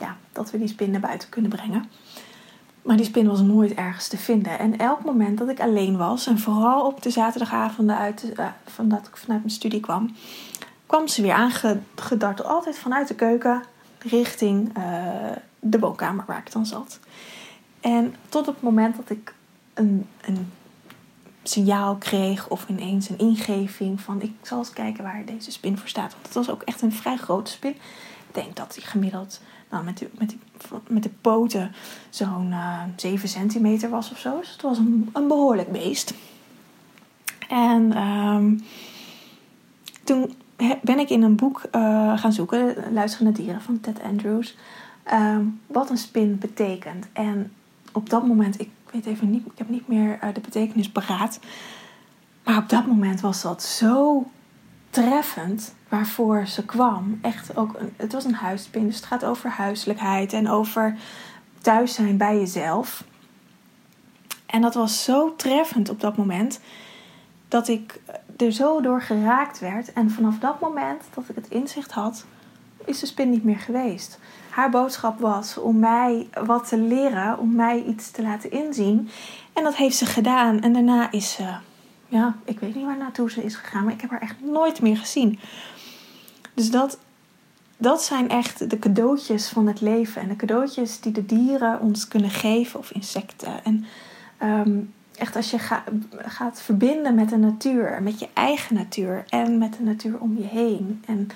ja, 0.00 0.16
dat 0.32 0.50
we 0.50 0.58
die 0.58 0.68
spin 0.68 0.90
naar 0.90 1.00
buiten 1.00 1.28
kunnen 1.28 1.50
brengen. 1.50 1.90
Maar 2.82 2.96
die 2.96 3.06
spin 3.06 3.26
was 3.26 3.40
nooit 3.40 3.74
ergens 3.74 4.08
te 4.08 4.16
vinden. 4.16 4.58
En 4.58 4.78
elk 4.78 5.04
moment 5.04 5.38
dat 5.38 5.48
ik 5.48 5.60
alleen 5.60 5.96
was... 5.96 6.26
en 6.26 6.38
vooral 6.38 6.86
op 6.86 7.02
de 7.02 7.10
zaterdagavonden 7.10 7.96
uit, 7.96 8.32
uh, 8.38 8.46
van 8.66 8.88
dat 8.88 9.06
ik 9.06 9.16
vanuit 9.16 9.40
mijn 9.40 9.54
studie 9.54 9.80
kwam... 9.80 10.14
kwam 10.86 11.08
ze 11.08 11.22
weer 11.22 11.32
aangedarteld. 11.32 12.44
Altijd 12.44 12.78
vanuit 12.78 13.08
de 13.08 13.14
keuken 13.14 13.62
richting 13.98 14.72
de 15.60 15.78
woonkamer 15.78 16.24
waar 16.26 16.42
ik 16.44 16.52
dan 16.52 16.66
zat. 16.66 16.98
En 17.80 18.14
tot 18.28 18.46
het 18.46 18.62
moment 18.62 18.96
dat 18.96 19.10
ik 19.10 19.34
een, 19.74 20.06
een 20.20 20.52
signaal 21.42 21.96
kreeg 21.96 22.48
of 22.48 22.68
ineens 22.68 23.08
een 23.08 23.18
ingeving 23.18 24.00
van 24.00 24.22
ik 24.22 24.32
zal 24.42 24.58
eens 24.58 24.72
kijken 24.72 25.04
waar 25.04 25.24
deze 25.24 25.50
spin 25.50 25.78
voor 25.78 25.88
staat. 25.88 26.12
Want 26.12 26.24
het 26.24 26.34
was 26.34 26.50
ook 26.50 26.62
echt 26.62 26.82
een 26.82 26.92
vrij 26.92 27.16
grote 27.16 27.50
spin. 27.50 27.70
Ik 28.28 28.34
denk 28.34 28.56
dat 28.56 28.74
die 28.74 28.84
gemiddeld 28.84 29.40
nou, 29.70 29.84
met, 29.84 29.98
de, 29.98 30.10
met, 30.18 30.36
met 30.88 31.02
de 31.02 31.10
poten 31.20 31.72
zo'n 32.10 32.48
uh, 32.50 32.82
eh, 32.82 32.88
7 32.96 33.28
centimeter 33.28 33.90
was 33.90 34.10
of 34.10 34.18
zo. 34.18 34.38
Dus 34.38 34.52
het 34.52 34.62
was 34.62 34.78
een, 34.78 35.10
een 35.12 35.28
behoorlijk 35.28 35.72
beest. 35.72 36.14
En 37.48 38.02
um, 38.02 38.64
toen 40.04 40.34
ben 40.82 40.98
ik 40.98 41.10
in 41.10 41.22
een 41.22 41.36
boek 41.36 41.62
uh, 41.72 42.18
gaan 42.18 42.32
zoeken, 42.32 42.92
Luisteren 42.92 43.26
naar 43.26 43.34
dieren 43.34 43.60
van 43.60 43.80
Ted 43.80 44.02
Andrews, 44.02 44.56
um, 45.12 45.60
wat 45.66 45.90
een 45.90 45.98
spin 45.98 46.38
betekent. 46.38 47.06
En 47.12 47.52
op 47.92 48.10
dat 48.10 48.26
moment, 48.26 48.60
ik 48.60 48.70
weet 48.92 49.06
even 49.06 49.30
niet, 49.30 49.46
ik 49.46 49.58
heb 49.58 49.68
niet 49.68 49.88
meer 49.88 50.18
uh, 50.24 50.34
de 50.34 50.40
betekenis 50.40 50.90
paraat. 50.90 51.40
Maar 52.44 52.56
op 52.56 52.68
dat 52.68 52.86
moment 52.86 53.20
was 53.20 53.42
dat 53.42 53.62
zo 53.62 54.26
treffend. 54.90 55.74
waarvoor 55.88 56.46
ze 56.46 56.64
kwam. 56.64 57.18
Echt 57.22 57.56
ook, 57.56 57.78
het 57.96 58.12
was 58.12 58.24
een 58.24 58.34
huispin, 58.34 58.86
dus 58.86 58.96
het 58.96 59.04
gaat 59.04 59.24
over 59.24 59.50
huiselijkheid 59.50 60.32
en 60.32 60.48
over 60.48 60.96
thuis 61.60 61.94
zijn 61.94 62.16
bij 62.16 62.38
jezelf. 62.38 63.04
En 64.46 64.60
dat 64.60 64.74
was 64.74 65.04
zo 65.04 65.36
treffend 65.36 65.88
op 65.88 66.00
dat 66.00 66.16
moment 66.16 66.60
dat 67.48 67.68
ik 67.68 68.00
er 68.36 68.52
zo 68.52 68.80
door 68.80 69.02
geraakt 69.02 69.58
werd. 69.58 69.92
En 69.92 70.10
vanaf 70.10 70.38
dat 70.38 70.60
moment 70.60 71.04
dat 71.14 71.28
ik 71.28 71.34
het 71.34 71.48
inzicht 71.48 71.92
had, 71.92 72.24
is 72.84 72.98
de 72.98 73.06
spin 73.06 73.30
niet 73.30 73.44
meer 73.44 73.58
geweest. 73.58 74.18
Haar 74.50 74.70
boodschap 74.70 75.20
was 75.20 75.58
om 75.58 75.78
mij 75.78 76.28
wat 76.44 76.68
te 76.68 76.78
leren, 76.78 77.38
om 77.38 77.54
mij 77.54 77.82
iets 77.82 78.10
te 78.10 78.22
laten 78.22 78.50
inzien. 78.50 79.08
En 79.52 79.62
dat 79.62 79.76
heeft 79.76 79.96
ze 79.96 80.06
gedaan. 80.06 80.60
En 80.60 80.72
daarna 80.72 81.10
is 81.10 81.32
ze, 81.32 81.54
ja, 82.08 82.36
ik 82.44 82.60
weet 82.60 82.74
niet 82.74 82.84
waar 82.84 82.96
naartoe 82.96 83.30
ze 83.30 83.44
is 83.44 83.54
gegaan, 83.54 83.84
maar 83.84 83.92
ik 83.92 84.00
heb 84.00 84.10
haar 84.10 84.20
echt 84.20 84.36
nooit 84.40 84.80
meer 84.80 84.96
gezien. 84.96 85.38
Dus 86.54 86.70
dat, 86.70 86.98
dat 87.76 88.02
zijn 88.02 88.28
echt 88.28 88.70
de 88.70 88.78
cadeautjes 88.78 89.48
van 89.48 89.66
het 89.66 89.80
leven. 89.80 90.22
En 90.22 90.28
de 90.28 90.36
cadeautjes 90.36 91.00
die 91.00 91.12
de 91.12 91.26
dieren 91.26 91.80
ons 91.80 92.08
kunnen 92.08 92.30
geven, 92.30 92.78
of 92.78 92.90
insecten. 92.90 93.64
En 93.64 93.84
ehm, 94.38 94.78
echt 95.16 95.36
als 95.36 95.50
je 95.50 95.58
gaat 96.18 96.62
verbinden 96.62 97.14
met 97.14 97.28
de 97.28 97.36
natuur, 97.36 98.02
met 98.02 98.18
je 98.18 98.28
eigen 98.32 98.74
natuur 98.74 99.24
en 99.28 99.58
met 99.58 99.76
de 99.76 99.82
natuur 99.82 100.18
om 100.18 100.36
je 100.38 100.46
heen. 100.46 101.02
En 101.06 101.28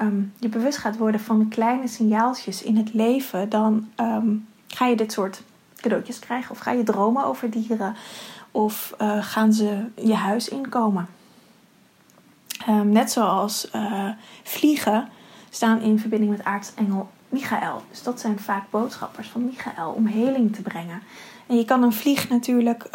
Ehm, 0.00 0.22
je 0.38 0.48
bewust 0.48 0.78
gaat 0.78 0.96
worden 0.96 1.20
van 1.20 1.38
de 1.38 1.48
kleine 1.48 1.88
signaaltjes 1.88 2.62
in 2.62 2.76
het 2.76 2.94
leven, 2.94 3.48
dan 3.48 3.88
ehm, 3.94 4.28
ga 4.66 4.86
je 4.86 4.96
dit 4.96 5.12
soort 5.12 5.42
cadeautjes 5.76 6.18
krijgen. 6.18 6.50
Of 6.50 6.58
ga 6.58 6.70
je 6.70 6.82
dromen 6.82 7.24
over 7.24 7.50
dieren. 7.50 7.96
Of 8.50 8.94
uh, 9.00 9.24
gaan 9.24 9.52
ze 9.52 9.84
je 9.94 10.14
huis 10.14 10.48
inkomen. 10.48 11.08
Um, 12.68 12.88
net 12.88 13.10
zoals 13.10 13.68
uh, 13.74 14.08
vliegen 14.42 15.08
staan 15.50 15.80
in 15.80 15.98
verbinding 15.98 16.30
met 16.30 16.44
aartsengel 16.44 17.10
Michael. 17.28 17.82
Dus 17.90 18.02
dat 18.02 18.20
zijn 18.20 18.38
vaak 18.38 18.70
boodschappers 18.70 19.28
van 19.28 19.44
Michael 19.44 19.92
om 19.92 20.06
heling 20.06 20.54
te 20.54 20.62
brengen. 20.62 21.02
En 21.46 21.56
je 21.56 21.64
kan 21.64 21.82
een 21.82 21.92
vlieg 21.92 22.28
natuurlijk 22.28 22.88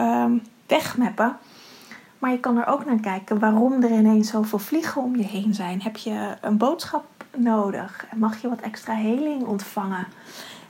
wegmappen. 0.68 1.38
Maar 2.26 2.34
je 2.34 2.40
kan 2.40 2.58
er 2.58 2.68
ook 2.68 2.86
naar 2.86 3.00
kijken 3.00 3.40
waarom 3.40 3.84
er 3.84 3.92
ineens 3.92 4.30
zoveel 4.30 4.60
vliegen 4.60 5.02
om 5.02 5.16
je 5.16 5.24
heen 5.24 5.54
zijn. 5.54 5.82
Heb 5.82 5.98
je 5.98 6.36
een 6.42 6.58
boodschap 6.58 7.06
nodig? 7.38 8.06
Mag 8.16 8.42
je 8.42 8.50
wat 8.50 8.60
extra 8.60 8.94
heling 8.94 9.44
ontvangen? 9.44 10.08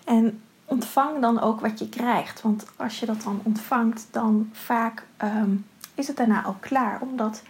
En 0.06 0.42
ontvang 0.66 1.22
dan 1.22 1.40
ook 1.40 1.60
wat 1.60 1.80
je 1.80 1.90
krijgt. 1.90 2.42
Want 2.42 2.66
als 2.76 3.00
je 3.00 3.06
dat 3.06 3.22
dan 3.22 3.40
ontvangt, 3.44 4.08
dan 4.12 4.50
vaak 4.52 5.06
ehm, 5.18 5.50
is 5.94 6.08
het 6.08 6.18
daarna 6.18 6.44
al 6.44 6.56
klaar. 6.60 7.02
Omdat 7.02 7.44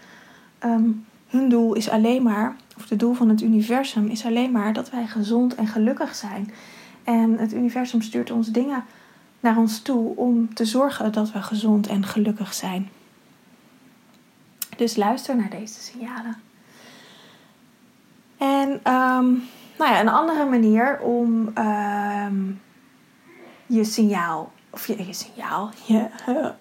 ehm, 0.59 0.89
hun 1.27 1.49
doel 1.49 1.73
is 1.73 1.89
alleen 1.89 2.23
maar, 2.23 2.55
of 2.77 2.89
het 2.89 2.99
doel 2.99 3.13
van 3.13 3.29
het 3.29 3.41
universum 3.41 4.07
is 4.07 4.25
alleen 4.25 4.51
maar 4.51 4.73
dat 4.73 4.89
wij 4.89 5.07
gezond 5.07 5.55
en 5.55 5.67
gelukkig 5.67 6.15
zijn. 6.15 6.53
En 7.03 7.37
het 7.37 7.53
universum 7.53 8.01
stuurt 8.01 8.31
ons 8.31 8.47
dingen 8.47 8.83
naar 9.39 9.57
ons 9.57 9.81
toe 9.81 10.15
om 10.15 10.53
te 10.53 10.65
zorgen 10.65 11.11
dat 11.11 11.31
we 11.31 11.41
gezond 11.41 11.87
en 11.87 12.05
gelukkig 12.05 12.53
zijn. 12.53 12.89
Dus 14.75 14.95
luister 14.95 15.35
naar 15.35 15.49
deze 15.49 15.81
signalen. 15.81 16.35
En 18.37 18.69
um, 18.69 19.43
nou 19.77 19.91
ja, 19.91 19.99
een 19.99 20.09
andere 20.09 20.45
manier 20.45 20.99
om 20.99 21.57
um, 21.57 22.61
je 23.65 23.83
signaal, 23.83 24.51
of 24.69 24.87
je, 24.87 25.13
signaal, 25.13 25.71
je 25.85 26.07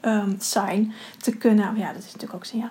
um, 0.02 0.36
sign 0.38 0.92
te 1.18 1.36
kunnen, 1.36 1.76
ja, 1.76 1.92
dat 1.92 2.02
is 2.02 2.12
natuurlijk 2.12 2.34
ook 2.34 2.44
signaal, 2.44 2.70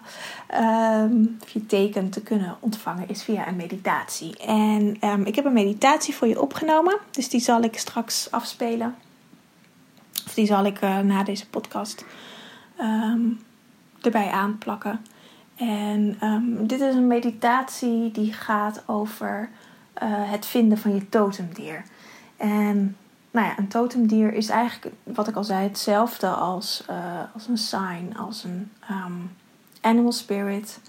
of 1.41 1.49
je 1.49 1.65
teken 1.65 2.09
te 2.09 2.21
kunnen 2.21 2.55
ontvangen 2.59 3.09
is 3.09 3.23
via 3.23 3.47
een 3.47 3.55
meditatie. 3.55 4.37
En 4.37 4.97
ik 5.25 5.35
heb 5.35 5.45
een 5.45 5.53
meditatie 5.53 6.15
voor 6.15 6.27
je 6.27 6.41
opgenomen, 6.41 6.97
dus 7.11 7.29
die 7.29 7.41
zal 7.41 7.61
ik 7.61 7.77
straks 7.77 8.31
afspelen. 8.31 8.95
Of 10.25 10.33
die 10.33 10.45
zal 10.45 10.65
ik 10.65 10.81
uh, 10.81 10.99
na 10.99 11.23
deze 11.23 11.49
podcast 11.49 12.05
erbij 14.01 14.29
aanplakken. 14.29 15.05
En 15.55 16.17
um, 16.23 16.67
dit 16.67 16.81
is 16.81 16.95
een 16.95 17.07
meditatie 17.07 18.11
die 18.11 18.33
gaat 18.33 18.83
over 18.85 19.49
uh, 20.03 20.09
het 20.31 20.45
vinden 20.45 20.77
van 20.77 20.95
je 20.95 21.09
totemdier. 21.09 21.83
En 22.37 22.97
nou 23.31 23.47
ja, 23.47 23.57
een 23.57 23.67
totemdier 23.67 24.33
is 24.33 24.49
eigenlijk, 24.49 24.95
wat 25.03 25.27
ik 25.27 25.35
al 25.35 25.43
zei, 25.43 25.63
hetzelfde 25.63 26.27
als, 26.27 26.85
uh, 26.89 26.95
als 27.33 27.47
een 27.47 27.57
sign, 27.57 28.15
als 28.17 28.43
een 28.43 28.71
um, 28.89 29.31
animal 29.81 30.11
spirit. 30.11 30.79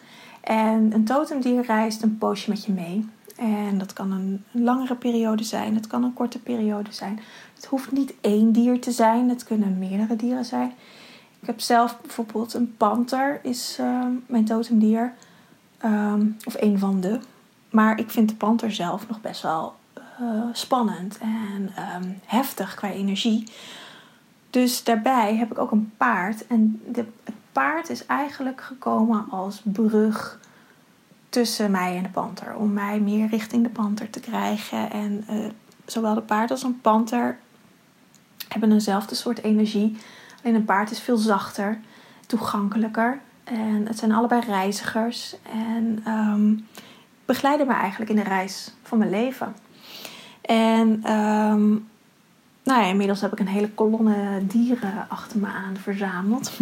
En 0.41 0.93
een 0.93 1.05
totemdier 1.05 1.63
reist 1.63 2.03
een 2.03 2.19
poosje 2.19 2.51
met 2.51 2.65
je 2.65 2.73
mee. 2.73 3.09
En 3.37 3.79
dat 3.79 3.93
kan 3.93 4.13
een 4.13 4.45
langere 4.51 4.95
periode 4.95 5.45
zijn, 5.45 5.75
het 5.75 5.87
kan 5.87 6.05
een 6.05 6.15
korte 6.15 6.39
periode 6.39 6.93
zijn. 6.93 7.21
Het 7.55 7.65
hoeft 7.65 7.93
niet 7.93 8.15
één 8.21 8.53
dier 8.53 8.81
te 8.81 8.91
zijn, 8.91 9.29
het 9.29 9.45
kunnen 9.45 9.79
meerdere 9.79 10.17
dieren 10.17 10.45
zijn. 10.45 10.73
Ik 11.45 11.51
heb 11.51 11.61
zelf 11.61 12.01
bijvoorbeeld 12.01 12.55
een 12.55 12.77
panter, 12.77 13.41
is 13.43 13.77
uh, 13.81 14.07
mijn 14.27 14.45
totemdier. 14.45 15.13
Um, 15.85 16.37
of 16.45 16.55
een 16.59 16.79
van 16.79 17.01
de. 17.01 17.21
Maar 17.71 17.99
ik 17.99 18.11
vind 18.11 18.29
de 18.29 18.35
panter 18.35 18.73
zelf 18.73 19.09
nog 19.09 19.21
best 19.21 19.43
wel 19.43 19.75
uh, 20.21 20.45
spannend 20.53 21.19
en 21.19 21.73
um, 22.03 22.21
heftig 22.25 22.75
qua 22.75 22.89
energie. 22.91 23.49
Dus 24.51 24.85
daarbij 24.85 25.37
heb 25.37 25.51
ik 25.51 25.59
ook 25.59 25.71
een 25.71 25.93
paard. 25.97 26.47
En 26.47 26.83
de, 26.93 27.05
het 27.25 27.35
paard 27.53 27.89
is 27.89 28.07
eigenlijk 28.07 28.61
gekomen 28.61 29.27
als 29.31 29.61
brug 29.65 30.41
tussen 31.29 31.71
mij 31.71 31.97
en 31.97 32.03
de 32.03 32.09
panter. 32.09 32.55
Om 32.55 32.73
mij 32.73 33.01
meer 33.01 33.29
richting 33.29 33.63
de 33.63 33.71
panter 33.71 34.11
te 34.11 34.21
krijgen. 34.21 34.91
En 34.91 35.25
uh, 35.31 35.47
zowel 35.87 36.15
de 36.15 36.21
paard 36.21 36.51
als 36.51 36.63
een 36.63 36.81
panter 36.81 37.39
hebben 38.49 38.73
eenzelfde 38.73 39.15
soort 39.15 39.43
energie. 39.43 39.97
Alleen 40.45 40.57
een 40.57 40.65
paard 40.65 40.91
is 40.91 41.01
veel 41.01 41.17
zachter, 41.17 41.81
toegankelijker. 42.27 43.21
En 43.45 43.87
het 43.87 43.99
zijn 43.99 44.13
allebei 44.13 44.41
reizigers. 44.41 45.37
En 45.53 46.05
um, 46.09 46.67
begeleiden 47.25 47.67
me 47.67 47.73
eigenlijk 47.73 48.11
in 48.11 48.17
de 48.17 48.23
reis 48.23 48.75
van 48.83 48.99
mijn 48.99 49.11
leven. 49.11 49.57
En 50.41 51.13
um, 51.13 51.89
nou 52.63 52.81
ja, 52.81 52.85
inmiddels 52.85 53.21
heb 53.21 53.33
ik 53.33 53.39
een 53.39 53.49
hele 53.49 53.71
kolonne 53.71 54.47
dieren 54.47 55.07
achter 55.09 55.39
me 55.39 55.47
aan 55.47 55.77
verzameld. 55.77 56.53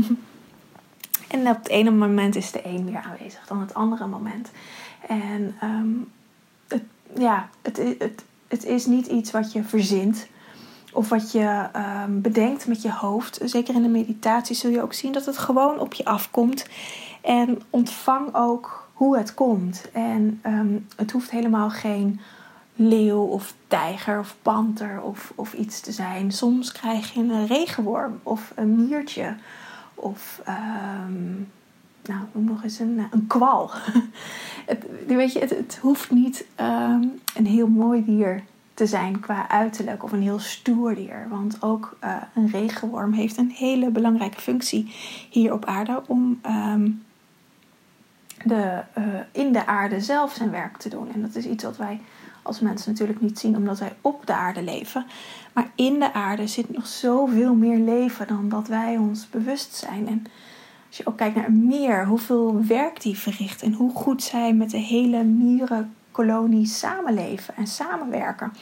en 1.28 1.48
op 1.48 1.58
het 1.58 1.68
ene 1.68 1.90
moment 1.90 2.36
is 2.36 2.50
de 2.50 2.66
een 2.66 2.84
meer 2.84 3.02
aanwezig 3.02 3.46
dan 3.46 3.60
het 3.60 3.74
andere 3.74 4.06
moment. 4.06 4.50
En 5.08 5.54
um, 5.62 6.10
het, 6.68 6.82
ja, 7.18 7.48
het, 7.62 7.76
het, 7.98 8.24
het 8.48 8.64
is 8.64 8.86
niet 8.86 9.06
iets 9.06 9.30
wat 9.30 9.52
je 9.52 9.62
verzint. 9.62 10.26
Of 10.92 11.08
wat 11.08 11.32
je 11.32 11.68
um, 12.06 12.20
bedenkt 12.20 12.66
met 12.66 12.82
je 12.82 12.92
hoofd. 12.92 13.40
Zeker 13.44 13.74
in 13.74 13.82
de 13.82 13.88
meditatie 13.88 14.56
zul 14.56 14.70
je 14.70 14.82
ook 14.82 14.92
zien 14.92 15.12
dat 15.12 15.26
het 15.26 15.38
gewoon 15.38 15.78
op 15.78 15.92
je 15.92 16.04
afkomt. 16.04 16.66
En 17.20 17.62
ontvang 17.70 18.34
ook 18.34 18.88
hoe 18.92 19.16
het 19.16 19.34
komt. 19.34 19.90
En 19.92 20.40
um, 20.46 20.86
het 20.96 21.10
hoeft 21.10 21.30
helemaal 21.30 21.70
geen 21.70 22.20
leeuw 22.76 23.22
of 23.22 23.54
tijger 23.66 24.18
of 24.18 24.36
panter 24.42 25.00
of, 25.02 25.32
of 25.34 25.52
iets 25.52 25.80
te 25.80 25.92
zijn. 25.92 26.32
Soms 26.32 26.72
krijg 26.72 27.12
je 27.12 27.20
een 27.20 27.46
regenworm 27.46 28.20
of 28.22 28.52
een 28.54 28.86
miertje. 28.86 29.34
Of 29.94 30.42
um, 30.48 31.50
nou, 32.04 32.20
noem 32.32 32.44
nog 32.44 32.62
eens 32.62 32.78
een, 32.78 33.06
een 33.10 33.26
kwal. 33.26 33.70
het, 34.66 34.84
weet 35.06 35.32
je, 35.32 35.38
het, 35.38 35.50
het 35.50 35.78
hoeft 35.80 36.10
niet 36.10 36.44
een 37.34 37.46
heel 37.46 37.68
mooi 37.68 38.04
dier 38.04 38.42
te 38.74 38.86
zijn 38.86 39.20
qua 39.20 39.48
uiterlijk 39.48 40.02
of 40.02 40.12
een 40.12 40.22
heel 40.22 40.38
stoer 40.38 40.94
dier. 40.94 41.26
Want 41.30 41.62
ook 41.62 41.96
uh, 42.04 42.16
een 42.34 42.48
regenworm 42.48 43.12
heeft 43.12 43.36
een 43.36 43.50
hele 43.50 43.90
belangrijke 43.90 44.40
functie 44.40 44.94
hier 45.30 45.52
op 45.52 45.64
aarde 45.64 46.02
om 46.06 46.40
um, 46.46 47.02
de, 48.44 48.82
uh, 48.98 49.04
in 49.32 49.52
de 49.52 49.66
aarde 49.66 50.00
zelf 50.00 50.32
zijn 50.32 50.50
werk 50.50 50.76
te 50.76 50.88
doen. 50.88 51.12
En 51.12 51.22
dat 51.22 51.34
is 51.34 51.46
iets 51.46 51.64
wat 51.64 51.76
wij 51.76 52.00
als 52.42 52.60
mensen 52.60 52.90
natuurlijk 52.90 53.20
niet 53.20 53.38
zien 53.38 53.56
omdat 53.56 53.78
wij 53.78 53.92
op 54.00 54.26
de 54.26 54.34
aarde 54.34 54.62
leven. 54.62 55.06
Maar 55.52 55.70
in 55.74 55.98
de 55.98 56.12
aarde 56.12 56.46
zit 56.46 56.72
nog 56.72 56.86
zoveel 56.86 57.54
meer 57.54 57.78
leven 57.78 58.26
dan 58.26 58.48
dat 58.48 58.68
wij 58.68 58.96
ons 58.96 59.30
bewust 59.30 59.74
zijn. 59.74 60.08
En 60.08 60.26
als 60.88 60.96
je 60.96 61.06
ook 61.06 61.16
kijkt 61.16 61.36
naar 61.36 61.46
een 61.46 61.66
meer, 61.66 62.06
hoeveel 62.06 62.64
werk 62.66 63.00
die 63.02 63.18
verricht 63.18 63.62
en 63.62 63.72
hoe 63.72 63.94
goed 63.94 64.22
zij 64.22 64.54
met 64.54 64.70
de 64.70 64.78
hele 64.78 65.24
mieren 65.24 65.94
kolonie 66.12 66.66
samenleven 66.66 67.56
en 67.56 67.66
samenwerken. 67.66 68.52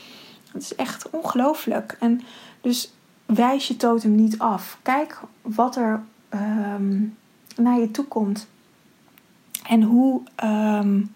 Het 0.52 0.62
is 0.62 0.75
echt 0.75 1.11
ongelooflijk. 1.11 1.97
En 2.00 2.21
dus 2.61 2.92
wijs 3.26 3.69
je 3.69 3.76
totem 3.76 4.14
niet 4.14 4.38
af. 4.38 4.78
Kijk 4.83 5.21
wat 5.42 5.76
er 5.76 6.02
um, 6.35 7.16
naar 7.57 7.78
je 7.78 7.90
toe 7.90 8.04
komt. 8.04 8.49
En 9.66 9.83
hoe, 9.83 10.21
um, 10.45 11.14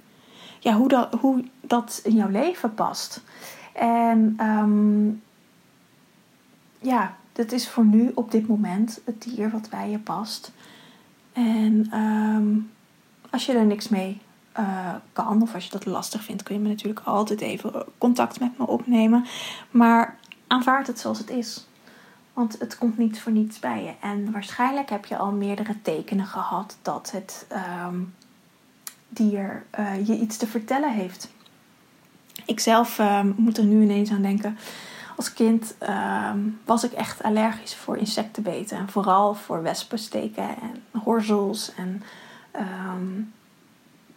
ja, 0.58 0.72
hoe, 0.72 0.88
dat, 0.88 1.14
hoe 1.14 1.44
dat 1.60 2.00
in 2.04 2.14
jouw 2.14 2.30
leven 2.30 2.74
past. 2.74 3.22
En 3.72 4.36
um, 4.40 5.22
ja, 6.80 7.16
dat 7.32 7.52
is 7.52 7.68
voor 7.68 7.84
nu 7.84 8.10
op 8.14 8.30
dit 8.30 8.46
moment 8.46 9.00
het 9.04 9.22
dier 9.22 9.50
wat 9.50 9.70
bij 9.70 9.90
je 9.90 9.98
past. 9.98 10.52
En 11.32 11.88
als 13.30 13.46
je 13.46 13.52
er 13.52 13.64
niks 13.64 13.88
mee 13.88 14.20
uh, 14.58 14.94
kan, 15.12 15.42
of 15.42 15.54
als 15.54 15.64
je 15.64 15.70
dat 15.70 15.86
lastig 15.86 16.22
vindt, 16.22 16.42
kun 16.42 16.54
je 16.54 16.60
me 16.60 16.68
natuurlijk 16.68 17.06
altijd 17.06 17.40
even 17.40 17.84
contact 17.98 18.40
met 18.40 18.58
me 18.58 18.66
opnemen. 18.66 19.24
Maar 19.70 20.18
aanvaard 20.46 20.86
het 20.86 20.98
zoals 20.98 21.18
het 21.18 21.30
is. 21.30 21.66
Want 22.32 22.58
het 22.58 22.78
komt 22.78 22.98
niet 22.98 23.20
voor 23.20 23.32
niets 23.32 23.58
bij 23.58 23.84
je. 23.84 23.92
En 24.00 24.32
waarschijnlijk 24.32 24.90
heb 24.90 25.04
je 25.06 25.16
al 25.16 25.32
meerdere 25.32 25.82
tekenen 25.82 26.26
gehad 26.26 26.76
dat 26.82 27.10
het 27.10 27.46
um, 27.86 28.14
dier 29.08 29.64
uh, 29.78 30.06
je 30.06 30.18
iets 30.18 30.36
te 30.36 30.46
vertellen 30.46 30.92
heeft. 30.92 31.32
Ik 32.46 32.60
zelf 32.60 32.98
um, 32.98 33.34
moet 33.36 33.58
er 33.58 33.64
nu 33.64 33.82
ineens 33.82 34.10
aan 34.10 34.22
denken. 34.22 34.58
Als 35.16 35.32
kind 35.32 35.74
um, 36.32 36.60
was 36.64 36.84
ik 36.84 36.92
echt 36.92 37.22
allergisch 37.22 37.74
voor 37.74 37.96
insectenbeten. 37.96 38.78
En 38.78 38.88
vooral 38.88 39.34
voor 39.34 39.62
wespensteken 39.62 40.48
en 40.48 41.00
horzels 41.02 41.74
en 41.74 42.02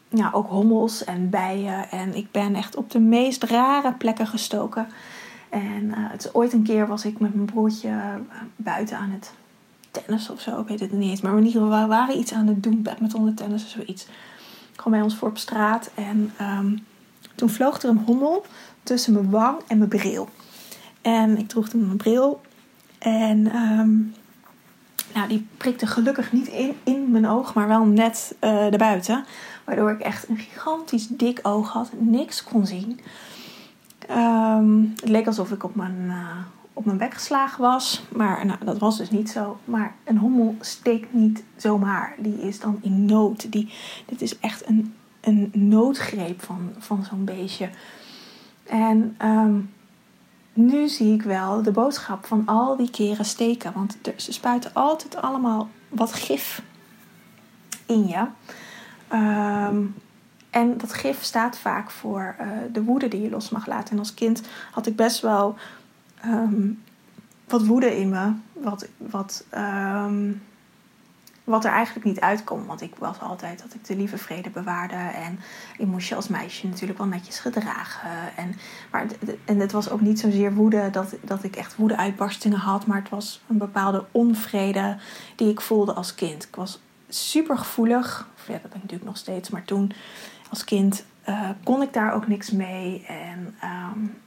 ja, 0.09 0.29
ook 0.33 0.47
hommels 0.47 1.03
en 1.03 1.29
bijen. 1.29 1.91
En 1.91 2.15
ik 2.15 2.31
ben 2.31 2.55
echt 2.55 2.75
op 2.75 2.91
de 2.91 2.99
meest 2.99 3.43
rare 3.43 3.93
plekken 3.93 4.27
gestoken. 4.27 4.87
En 5.49 5.83
uh, 5.83 5.93
het 5.97 6.25
is, 6.25 6.33
ooit 6.33 6.53
een 6.53 6.63
keer 6.63 6.87
was 6.87 7.05
ik 7.05 7.19
met 7.19 7.33
mijn 7.33 7.45
broertje 7.45 7.89
uh, 7.89 8.13
buiten 8.55 8.97
aan 8.97 9.09
het 9.09 9.33
tennis 9.91 10.29
of 10.29 10.41
zo. 10.41 10.59
Ik 10.59 10.67
weet 10.67 10.79
het 10.79 10.91
niet 10.91 11.09
eens. 11.09 11.21
Maar 11.21 11.37
in 11.37 11.45
ieder 11.45 11.61
geval, 11.61 11.81
we 11.81 11.87
waren 11.87 12.17
iets 12.17 12.33
aan 12.33 12.47
het 12.47 12.63
doen. 12.63 12.81
Badminton, 12.81 13.33
tennis 13.33 13.63
of 13.63 13.69
zoiets. 13.69 14.07
Gewoon 14.75 14.93
bij 14.93 15.01
ons 15.01 15.15
voor 15.15 15.29
op 15.29 15.37
straat. 15.37 15.89
En 15.95 16.33
um, 16.41 16.85
toen 17.35 17.49
vloog 17.49 17.81
er 17.81 17.89
een 17.89 18.03
hommel 18.05 18.45
tussen 18.83 19.13
mijn 19.13 19.29
wang 19.29 19.57
en 19.67 19.77
mijn 19.77 19.89
bril. 19.89 20.29
En 21.01 21.37
ik 21.37 21.47
droeg 21.47 21.69
toen 21.69 21.85
mijn 21.85 21.97
bril. 21.97 22.41
En 22.99 23.55
um, 23.55 24.13
nou, 25.13 25.27
die 25.27 25.47
prikte 25.57 25.87
gelukkig 25.87 26.31
niet 26.31 26.47
in, 26.47 26.75
in 26.83 27.11
mijn 27.11 27.27
oog, 27.27 27.53
maar 27.53 27.67
wel 27.67 27.85
net 27.85 28.35
uh, 28.43 28.65
erbuiten. 28.65 29.25
Waardoor 29.67 29.91
ik 29.91 29.99
echt 29.99 30.29
een 30.29 30.37
gigantisch 30.37 31.07
dik 31.07 31.39
oog 31.43 31.71
had, 31.71 31.91
niks 31.97 32.43
kon 32.43 32.65
zien. 32.65 32.99
Um, 34.09 34.93
het 34.95 35.09
leek 35.09 35.27
alsof 35.27 35.51
ik 35.51 35.63
op 35.63 35.75
mijn, 35.75 35.95
uh, 36.05 36.37
op 36.73 36.85
mijn 36.85 36.97
bek 36.97 37.13
geslagen 37.13 37.61
was. 37.61 38.03
Maar 38.09 38.45
nou, 38.45 38.65
dat 38.65 38.77
was 38.77 38.97
dus 38.97 39.09
niet 39.09 39.29
zo. 39.29 39.59
Maar 39.65 39.95
een 40.03 40.17
hommel 40.17 40.55
steekt 40.59 41.13
niet 41.13 41.43
zomaar. 41.55 42.15
Die 42.17 42.41
is 42.41 42.59
dan 42.59 42.79
in 42.81 43.05
nood. 43.05 43.51
Die, 43.51 43.73
dit 44.05 44.21
is 44.21 44.39
echt 44.39 44.67
een, 44.67 44.95
een 45.21 45.51
noodgreep 45.53 46.43
van, 46.43 46.69
van 46.77 47.03
zo'n 47.03 47.25
beestje. 47.25 47.69
En 48.63 49.17
um, 49.21 49.73
nu 50.53 50.87
zie 50.87 51.13
ik 51.13 51.21
wel 51.21 51.63
de 51.63 51.71
boodschap 51.71 52.25
van 52.25 52.45
al 52.45 52.75
die 52.75 52.89
keren 52.89 53.25
steken. 53.25 53.73
Want 53.73 53.97
ze 54.15 54.33
spuiten 54.33 54.73
altijd 54.73 55.15
allemaal 55.15 55.69
wat 55.89 56.13
gif 56.13 56.61
in 57.85 58.07
je. 58.07 58.25
Um, 59.13 59.95
en 60.49 60.77
dat 60.77 60.93
gif 60.93 61.23
staat 61.23 61.57
vaak 61.57 61.91
voor 61.91 62.35
uh, 62.41 62.47
de 62.71 62.83
woede 62.83 63.07
die 63.07 63.21
je 63.21 63.29
los 63.29 63.49
mag 63.49 63.67
laten. 63.67 63.91
En 63.91 63.99
als 63.99 64.13
kind 64.13 64.41
had 64.71 64.87
ik 64.87 64.95
best 64.95 65.21
wel 65.21 65.55
um, 66.25 66.83
wat 67.47 67.65
woede 67.65 67.97
in 67.99 68.09
me. 68.09 68.31
Wat, 68.53 68.87
wat, 68.97 69.45
um, 69.55 70.41
wat 71.43 71.65
er 71.65 71.71
eigenlijk 71.71 72.05
niet 72.05 72.19
uitkomt. 72.19 72.65
Want 72.65 72.81
ik 72.81 72.95
was 72.95 73.19
altijd 73.19 73.61
dat 73.61 73.73
ik 73.73 73.85
de 73.85 73.95
lieve 73.95 74.17
vrede 74.17 74.49
bewaarde. 74.49 74.95
En 74.95 75.39
ik 75.77 75.85
moest 75.85 76.07
je 76.07 76.15
als 76.15 76.27
meisje 76.27 76.67
natuurlijk 76.67 76.99
wel 76.99 77.07
netjes 77.07 77.39
gedragen. 77.39 78.35
En, 78.35 78.55
maar, 78.91 79.05
en 79.45 79.59
het 79.59 79.71
was 79.71 79.89
ook 79.89 80.01
niet 80.01 80.19
zozeer 80.19 80.53
woede 80.53 80.89
dat, 80.89 81.15
dat 81.21 81.43
ik 81.43 81.55
echt 81.55 81.75
woede-uitbarstingen 81.75 82.59
had. 82.59 82.85
Maar 82.85 82.99
het 82.99 83.09
was 83.09 83.43
een 83.47 83.57
bepaalde 83.57 84.05
onvrede 84.11 84.97
die 85.35 85.49
ik 85.49 85.61
voelde 85.61 85.93
als 85.93 86.15
kind. 86.15 86.43
Ik 86.43 86.55
was 86.55 86.81
super 87.09 87.57
gevoelig. 87.57 88.27
Ja, 88.47 88.53
dat 88.53 88.61
ben 88.61 88.71
ik 88.71 88.81
natuurlijk 88.81 89.03
nog 89.03 89.17
steeds. 89.17 89.49
Maar 89.49 89.65
toen 89.65 89.91
als 90.49 90.63
kind 90.63 91.05
uh, 91.29 91.49
kon 91.63 91.81
ik 91.81 91.93
daar 91.93 92.13
ook 92.13 92.27
niks 92.27 92.51
mee. 92.51 93.05
En 93.05 93.55
um, 93.63 94.17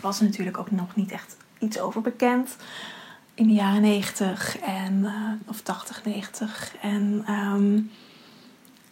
was 0.00 0.20
natuurlijk 0.20 0.58
ook 0.58 0.70
nog 0.70 0.96
niet 0.96 1.10
echt 1.10 1.36
iets 1.58 1.80
over 1.80 2.00
bekend. 2.00 2.56
In 3.34 3.46
de 3.46 3.52
jaren 3.52 3.80
90 3.80 4.58
en, 4.58 4.98
uh, 4.98 5.32
of 5.46 5.60
80, 5.60 6.04
90. 6.04 6.74
En 6.80 7.24
um, 7.32 7.90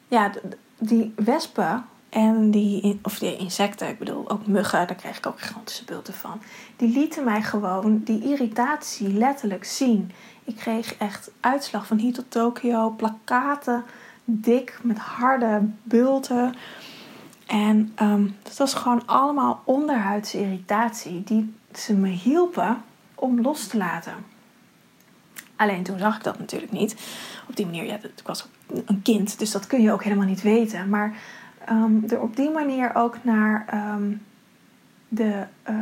ja, 0.09 0.33
die 0.79 1.13
wespen 1.17 1.85
en 2.17 2.51
die, 2.51 2.99
of 3.03 3.19
die 3.19 3.37
insecten, 3.37 3.89
ik 3.89 3.99
bedoel 3.99 4.31
ook 4.31 4.47
muggen, 4.47 4.87
daar 4.87 4.97
krijg 4.97 5.17
ik 5.17 5.27
ook 5.27 5.41
gigantische 5.41 5.85
bulten 5.85 6.15
van. 6.15 6.43
Die 6.77 6.89
lieten 6.89 7.25
mij 7.25 7.43
gewoon 7.43 8.01
die 8.05 8.23
irritatie 8.23 9.13
letterlijk 9.13 9.65
zien. 9.65 10.13
Ik 10.45 10.57
kreeg 10.57 10.97
echt 10.97 11.31
uitslag 11.41 11.87
van 11.87 11.99
hier 11.99 12.13
tot 12.13 12.31
Tokio, 12.31 12.91
plakaten 12.91 13.85
dik 14.25 14.79
met 14.83 14.99
harde 14.99 15.61
bulten. 15.83 16.55
En 17.47 17.95
um, 18.03 18.37
dat 18.43 18.57
was 18.57 18.75
gewoon 18.75 19.07
allemaal 19.07 19.63
onderhuidse 19.65 20.41
irritatie 20.41 21.23
die 21.25 21.55
ze 21.73 21.95
me 21.95 22.09
hielpen 22.09 22.83
om 23.15 23.41
los 23.41 23.67
te 23.67 23.77
laten. 23.77 24.15
Alleen 25.57 25.83
toen 25.83 25.99
zag 25.99 26.17
ik 26.17 26.25
dat 26.25 26.39
natuurlijk 26.39 26.73
niet. 26.73 26.97
Op 27.49 27.57
die 27.57 27.67
manier, 27.67 27.85
ja, 27.85 27.95
ik 27.95 28.27
was 28.27 28.49
een 28.87 29.03
kind, 29.03 29.39
dus 29.39 29.51
dat 29.51 29.67
kun 29.67 29.83
je 29.83 29.93
ook 29.93 30.05
helemaal 30.05 30.27
niet 30.27 30.43
weten. 30.43 30.89
Maar 30.89 31.17
um, 31.71 32.05
er 32.09 32.21
op 32.21 32.37
die 32.37 32.51
manier 32.51 32.95
ook 32.95 33.17
naar 33.23 33.67
um, 33.95 34.23
de 35.09 35.43
uh, 35.69 35.77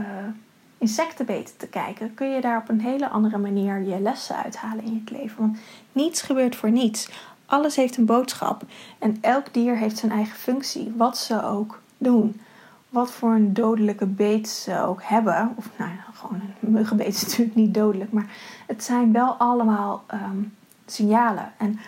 insectenbeten 0.79 1.57
te 1.57 1.67
kijken, 1.67 2.15
kun 2.15 2.31
je 2.31 2.41
daar 2.41 2.59
op 2.59 2.69
een 2.69 2.81
hele 2.81 3.09
andere 3.09 3.39
manier 3.39 3.83
je 3.83 4.01
lessen 4.01 4.37
uithalen 4.37 4.85
in 4.85 5.03
je 5.05 5.19
leven. 5.19 5.37
Want 5.39 5.59
niets 5.93 6.23
gebeurt 6.23 6.57
voor 6.57 6.71
niets. 6.71 7.11
Alles 7.47 7.77
heeft 7.77 7.97
een 7.97 8.07
boodschap 8.07 8.63
en 8.99 9.19
elk 9.21 9.53
dier 9.53 9.77
heeft 9.77 9.99
zijn 9.99 10.13
eigen 10.13 10.37
functie, 10.37 10.93
wat 10.97 11.19
ze 11.19 11.43
ook 11.43 11.81
doen. 11.99 12.41
Wat 12.89 13.11
voor 13.11 13.33
een 13.33 13.55
dodelijke 13.55 14.07
beet 14.07 14.49
ze 14.49 14.81
ook 14.81 15.03
hebben. 15.03 15.53
Of 15.57 15.71
nou 15.77 15.91
ja, 15.91 16.05
gewoon 16.13 16.41
een 16.61 16.73
muggenbeet 16.73 17.15
is 17.15 17.23
natuurlijk 17.23 17.57
niet 17.57 17.75
dodelijk, 17.75 18.13
maar 18.13 18.27
het 18.67 18.85
zijn 18.85 19.13
wel 19.13 19.33
allemaal 19.33 20.05
um, 20.13 20.55
signalen. 20.87 21.53
En 21.57 21.79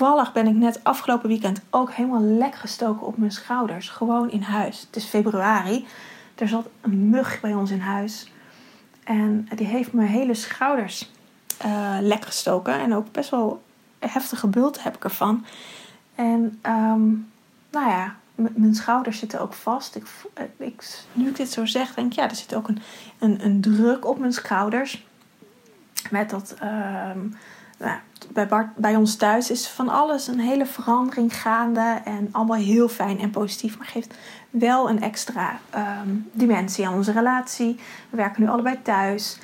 toevallig 0.00 0.32
ben 0.32 0.46
ik 0.46 0.54
net 0.54 0.84
afgelopen 0.84 1.28
weekend 1.28 1.60
ook 1.70 1.92
helemaal 1.92 2.22
lek 2.22 2.54
gestoken 2.54 3.06
op 3.06 3.16
mijn 3.16 3.30
schouders. 3.30 3.88
Gewoon 3.88 4.30
in 4.30 4.42
huis. 4.42 4.80
Het 4.80 4.96
is 4.96 5.04
februari. 5.04 5.86
Er 6.34 6.48
zat 6.48 6.68
een 6.80 7.10
mug 7.10 7.40
bij 7.40 7.54
ons 7.54 7.70
in 7.70 7.80
huis. 7.80 8.32
En 9.04 9.48
die 9.54 9.66
heeft 9.66 9.92
mijn 9.92 10.08
hele 10.08 10.34
schouders 10.34 11.10
uh, 11.64 11.96
lek 12.00 12.24
gestoken. 12.24 12.80
En 12.80 12.94
ook 12.94 13.12
best 13.12 13.30
wel 13.30 13.62
heftige 13.98 14.46
bult 14.46 14.82
heb 14.82 14.96
ik 14.96 15.04
ervan. 15.04 15.44
En 16.14 16.60
um, 16.66 17.30
nou 17.70 17.88
ja, 17.88 18.16
mijn 18.34 18.74
schouders 18.74 19.18
zitten 19.18 19.40
ook 19.40 19.52
vast. 19.52 19.94
Ik, 19.94 20.06
eh, 20.34 20.44
ik, 20.56 21.04
nu 21.12 21.28
ik 21.28 21.36
dit 21.36 21.50
zo 21.50 21.64
zeg, 21.66 21.94
denk 21.94 22.12
ik, 22.12 22.18
ja, 22.18 22.28
er 22.28 22.36
zit 22.36 22.54
ook 22.54 22.68
een, 22.68 22.78
een, 23.18 23.44
een 23.44 23.60
druk 23.60 24.06
op 24.06 24.18
mijn 24.18 24.32
schouders. 24.32 25.06
Met 26.10 26.30
dat, 26.30 26.56
um, 26.62 27.36
nou, 27.80 27.98
bij, 28.32 28.68
bij 28.76 28.96
ons 28.96 29.16
thuis 29.16 29.50
is 29.50 29.68
van 29.68 29.88
alles 29.88 30.26
een 30.26 30.40
hele 30.40 30.66
verandering 30.66 31.40
gaande. 31.40 32.00
En 32.04 32.28
allemaal 32.32 32.56
heel 32.56 32.88
fijn 32.88 33.18
en 33.18 33.30
positief. 33.30 33.78
Maar 33.78 33.86
geeft 33.86 34.14
wel 34.50 34.90
een 34.90 35.02
extra 35.02 35.58
um, 36.04 36.28
dimensie 36.32 36.86
aan 36.86 36.94
onze 36.94 37.12
relatie. 37.12 37.78
We 38.10 38.16
werken 38.16 38.42
nu 38.42 38.48
allebei 38.48 38.82
thuis. 38.82 39.38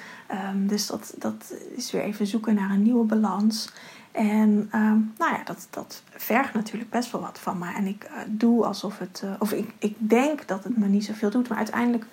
Um, 0.52 0.66
dus 0.66 0.86
dat, 0.86 1.14
dat 1.18 1.54
is 1.76 1.90
weer 1.90 2.02
even 2.02 2.26
zoeken 2.26 2.54
naar 2.54 2.70
een 2.70 2.82
nieuwe 2.82 3.04
balans. 3.04 3.72
En 4.12 4.70
um, 4.74 5.12
nou 5.18 5.32
ja, 5.32 5.40
dat, 5.44 5.66
dat 5.70 6.02
vergt 6.10 6.54
natuurlijk 6.54 6.90
best 6.90 7.10
wel 7.10 7.20
wat 7.20 7.38
van 7.38 7.58
me. 7.58 7.72
En 7.72 7.86
ik 7.86 8.04
uh, 8.04 8.18
doe 8.26 8.64
alsof 8.64 8.98
het, 8.98 9.22
uh, 9.24 9.30
of 9.38 9.52
ik, 9.52 9.74
ik 9.78 9.94
denk 9.98 10.48
dat 10.48 10.64
het 10.64 10.76
me 10.76 10.86
niet 10.86 11.04
zoveel 11.04 11.30
doet, 11.30 11.48
maar 11.48 11.58
uiteindelijk 11.58 12.06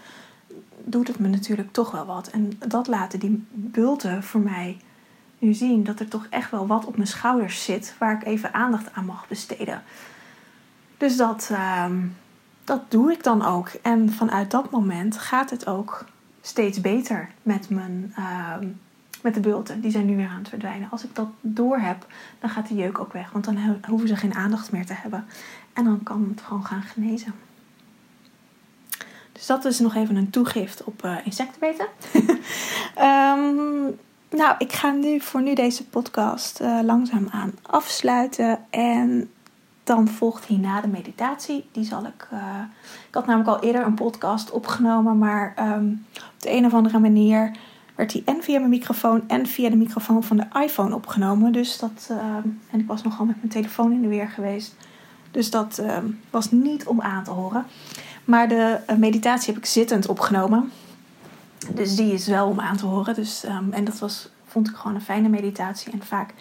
doet 0.84 1.08
het 1.08 1.20
me 1.20 1.28
natuurlijk 1.28 1.72
toch 1.72 1.92
wel 1.92 2.06
wat. 2.06 2.28
En 2.28 2.52
dat 2.68 2.88
laten 2.88 3.20
die 3.20 3.46
bulten 3.50 4.24
voor 4.24 4.42
mij 4.42 4.78
nu 5.44 5.54
zien 5.54 5.84
dat 5.84 6.00
er 6.00 6.08
toch 6.08 6.28
echt 6.30 6.52
wel 6.52 6.68
wat 6.68 6.86
op 6.86 6.96
mijn 6.96 7.08
schouders 7.08 7.64
zit 7.64 7.96
waar 8.00 8.14
ik 8.14 8.26
even 8.26 8.54
aandacht 8.54 8.94
aan 8.94 9.06
mag 9.06 9.28
besteden. 9.28 9.84
Dus 10.98 11.18
dat, 11.18 11.50
um, 11.86 12.16
dat 12.64 12.92
doe 12.92 13.12
ik 13.12 13.24
dan 13.24 13.46
ook. 13.46 13.70
En 13.82 14.14
vanuit 14.14 14.52
dat 14.52 14.72
moment 14.72 15.18
gaat 15.18 15.50
het 15.50 15.68
ook 15.68 16.06
steeds 16.42 16.82
beter 16.82 17.30
met 17.42 17.70
mijn. 17.70 18.16
Um, 18.62 18.80
met 19.22 19.34
de 19.34 19.40
bulten. 19.40 19.82
Die 19.82 19.92
zijn 19.92 20.06
nu 20.06 20.16
weer 20.16 20.28
aan 20.28 20.40
het 20.40 20.50
verdwijnen. 20.50 20.88
Als 20.92 21.04
ik 21.04 21.16
dat 21.16 21.28
door 21.42 21.78
heb, 21.78 22.06
dan 22.40 22.50
gaat 22.50 22.68
de 22.68 22.76
jeuk 22.76 23.00
ook 23.00 23.14
weg. 23.14 23.32
Want 23.32 23.46
dan 23.46 23.58
hoeven 23.88 24.08
ze 24.08 24.16
geen 24.16 24.34
aandacht 24.34 24.72
meer 24.72 24.86
te 24.86 24.94
hebben. 24.94 25.26
En 25.74 25.84
dan 25.84 26.04
kan 26.04 26.28
het 26.30 26.42
gewoon 26.42 26.66
gaan 26.66 26.82
genezen. 26.82 27.34
Dus 29.32 29.46
dat 29.46 29.66
is 29.66 29.80
nog 29.80 29.96
even 29.96 30.16
een 30.16 30.30
toegift 30.30 30.84
op 30.84 31.06
uh, 31.06 31.18
insectenbeten. 31.24 31.88
um, 33.00 34.00
nou, 34.38 34.56
ik 34.58 34.74
ga 34.74 34.92
nu 34.92 35.20
voor 35.20 35.42
nu 35.42 35.54
deze 35.54 35.86
podcast 35.86 36.62
uh, 36.62 36.80
langzaam 36.84 37.28
aan 37.32 37.54
afsluiten. 37.62 38.60
En 38.70 39.30
dan 39.84 40.08
volgt 40.08 40.46
hierna 40.46 40.82
de 40.82 40.88
meditatie. 40.88 41.66
Die 41.72 41.84
zal 41.84 42.06
ik. 42.06 42.28
Uh, 42.34 42.40
ik 43.08 43.14
had 43.14 43.26
namelijk 43.26 43.50
al 43.50 43.64
eerder 43.64 43.86
een 43.86 43.94
podcast 43.94 44.52
opgenomen, 44.52 45.18
maar 45.18 45.54
um, 45.60 46.06
op 46.14 46.42
de 46.42 46.52
een 46.52 46.66
of 46.66 46.74
andere 46.74 47.00
manier 47.00 47.52
werd 47.96 48.12
die 48.12 48.22
en 48.26 48.44
via 48.44 48.58
mijn 48.58 48.70
microfoon 48.70 49.24
en 49.28 49.48
via 49.48 49.70
de 49.70 49.76
microfoon 49.76 50.24
van 50.24 50.38
de 50.38 50.46
iPhone 50.64 50.96
opgenomen. 50.96 51.52
Dus 51.52 51.80
dat, 51.80 52.08
uh, 52.12 52.18
en 52.72 52.80
ik 52.80 52.88
was 52.88 53.04
nogal 53.04 53.26
met 53.26 53.36
mijn 53.36 53.50
telefoon 53.50 53.92
in 53.92 54.02
de 54.02 54.08
weer 54.08 54.30
geweest. 54.30 54.76
Dus 55.32 55.50
dat 55.50 55.78
ehm, 55.78 56.06
was 56.30 56.52
niet 56.52 56.86
om 56.86 57.02
aan 57.02 57.24
te 57.24 57.32
horen. 57.32 57.66
Maar 58.26 58.48
de 58.48 58.80
eh, 58.86 58.96
meditatie 58.96 59.54
heb 59.54 59.64
ik 59.64 59.70
zittend 59.70 60.08
opgenomen. 60.08 60.72
Dus 61.70 61.96
die 61.96 62.14
is 62.14 62.28
wel 62.28 62.48
om 62.48 62.60
aan 62.60 62.78
te 62.78 62.86
horen. 62.86 63.16
Dus, 63.16 63.44
ehm, 63.44 63.72
en 63.72 63.84
dat 63.84 64.00
was, 64.00 64.30
vond 64.46 64.70
ik 64.70 64.76
gewoon 64.76 64.96
een 64.96 65.02
fijne 65.02 65.30
meditatie. 65.30 65.92
En 65.92 66.04
vaak 66.04 66.34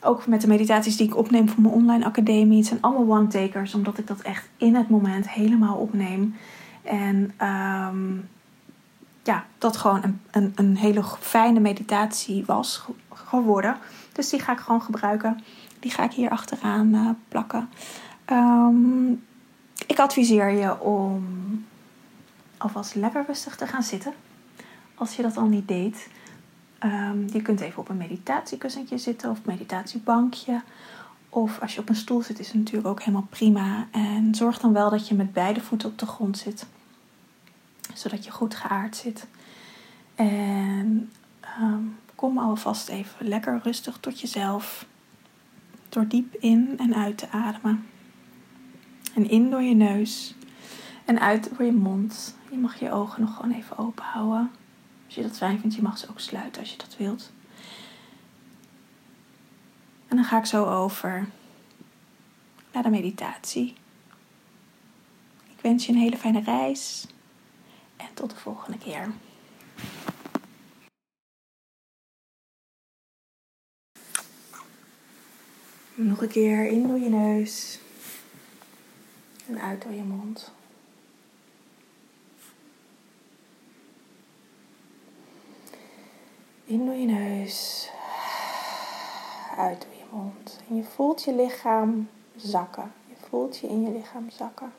ook 0.00 0.26
met 0.26 0.40
de 0.40 0.46
meditaties 0.46 0.96
die 0.96 1.06
ik 1.06 1.16
opneem 1.16 1.48
voor 1.48 1.62
mijn 1.62 1.74
online 1.74 2.04
academie. 2.04 2.58
Het 2.58 2.66
zijn 2.66 2.82
allemaal 2.82 3.18
one-takers, 3.18 3.74
omdat 3.74 3.98
ik 3.98 4.06
dat 4.06 4.20
echt 4.20 4.48
in 4.56 4.74
het 4.74 4.88
moment 4.88 5.30
helemaal 5.30 5.76
opneem. 5.76 6.36
En 6.82 7.32
ehm, 7.36 8.16
ja, 9.22 9.44
dat 9.58 9.76
gewoon 9.76 10.02
een, 10.02 10.20
een, 10.30 10.52
een 10.54 10.76
hele 10.76 11.04
fijne 11.20 11.60
meditatie 11.60 12.44
was 12.44 12.84
geworden. 13.12 13.76
Dus 14.12 14.28
die 14.28 14.40
ga 14.40 14.52
ik 14.52 14.58
gewoon 14.58 14.82
gebruiken. 14.82 15.40
Die 15.80 15.90
ga 15.90 16.02
ik 16.04 16.12
hier 16.12 16.30
achteraan 16.30 16.94
uh, 16.94 17.10
plakken. 17.28 17.68
Um, 18.32 19.22
ik 19.86 19.98
adviseer 19.98 20.50
je 20.50 20.80
om 20.80 21.24
alvast 22.56 22.94
lekker 22.94 23.24
rustig 23.26 23.56
te 23.56 23.66
gaan 23.66 23.82
zitten. 23.82 24.12
Als 24.94 25.16
je 25.16 25.22
dat 25.22 25.36
al 25.36 25.46
niet 25.46 25.68
deed. 25.68 26.08
Um, 26.84 27.26
je 27.32 27.42
kunt 27.42 27.60
even 27.60 27.78
op 27.78 27.88
een 27.88 27.96
meditatiekussentje 27.96 28.98
zitten 28.98 29.30
of 29.30 29.44
meditatiebankje. 29.44 30.62
Of 31.28 31.60
als 31.60 31.74
je 31.74 31.80
op 31.80 31.88
een 31.88 31.96
stoel 31.96 32.22
zit, 32.22 32.38
is 32.38 32.46
het 32.46 32.56
natuurlijk 32.56 32.86
ook 32.86 33.00
helemaal 33.00 33.26
prima. 33.30 33.88
En 33.90 34.34
zorg 34.34 34.58
dan 34.58 34.72
wel 34.72 34.90
dat 34.90 35.08
je 35.08 35.14
met 35.14 35.32
beide 35.32 35.60
voeten 35.60 35.88
op 35.88 35.98
de 35.98 36.06
grond 36.06 36.38
zit. 36.38 36.66
Zodat 37.94 38.24
je 38.24 38.30
goed 38.30 38.54
geaard 38.54 38.96
zit. 38.96 39.26
En 40.14 41.10
um, 41.60 41.96
kom 42.14 42.38
alvast 42.38 42.88
even 42.88 43.28
lekker 43.28 43.60
rustig 43.62 43.96
tot 44.00 44.20
jezelf. 44.20 44.86
Door 45.88 46.08
diep 46.08 46.34
in 46.34 46.74
en 46.78 46.94
uit 46.94 47.18
te 47.18 47.30
ademen. 47.30 47.86
En 49.14 49.30
in 49.30 49.50
door 49.50 49.62
je 49.62 49.74
neus. 49.74 50.34
En 51.04 51.20
uit 51.20 51.50
door 51.56 51.66
je 51.66 51.72
mond. 51.72 52.36
Je 52.50 52.56
mag 52.56 52.78
je 52.80 52.92
ogen 52.92 53.20
nog 53.20 53.36
gewoon 53.36 53.56
even 53.56 53.78
open 53.78 54.04
houden. 54.04 54.50
Als 55.14 55.22
je 55.22 55.28
dat 55.28 55.38
fijn 55.38 55.60
vindt, 55.60 55.74
je 55.74 55.82
mag 55.82 55.98
ze 55.98 56.08
ook 56.10 56.20
sluiten 56.20 56.60
als 56.60 56.70
je 56.70 56.76
dat 56.76 56.96
wilt. 56.96 57.32
En 60.08 60.16
dan 60.16 60.24
ga 60.24 60.38
ik 60.38 60.44
zo 60.44 60.64
over 60.64 61.28
naar 62.72 62.82
de 62.82 62.88
meditatie. 62.88 63.74
Ik 65.56 65.60
wens 65.60 65.86
je 65.86 65.92
een 65.92 65.98
hele 65.98 66.16
fijne 66.16 66.40
reis. 66.40 67.06
En 67.96 68.08
tot 68.14 68.30
de 68.30 68.36
volgende 68.36 68.78
keer. 68.78 69.12
Nog 75.94 76.22
een 76.22 76.28
keer 76.28 76.66
in 76.66 76.88
door 76.88 76.98
je 76.98 77.08
neus. 77.08 77.78
En 79.46 79.60
uit 79.60 79.82
door 79.82 79.92
je 79.92 80.02
mond. 80.02 80.52
In 86.66 86.86
door 86.86 86.94
je 86.94 87.06
neus. 87.06 87.90
Uit 89.56 89.82
door 89.82 89.94
je 89.98 90.04
mond. 90.10 90.60
En 90.68 90.76
je 90.76 90.84
voelt 90.84 91.22
je 91.22 91.34
lichaam 91.34 92.08
zakken. 92.36 92.92
Je 93.08 93.14
voelt 93.28 93.56
je 93.56 93.66
in 93.66 93.82
je 93.82 93.90
lichaam 93.90 94.30
zakken. 94.30 94.72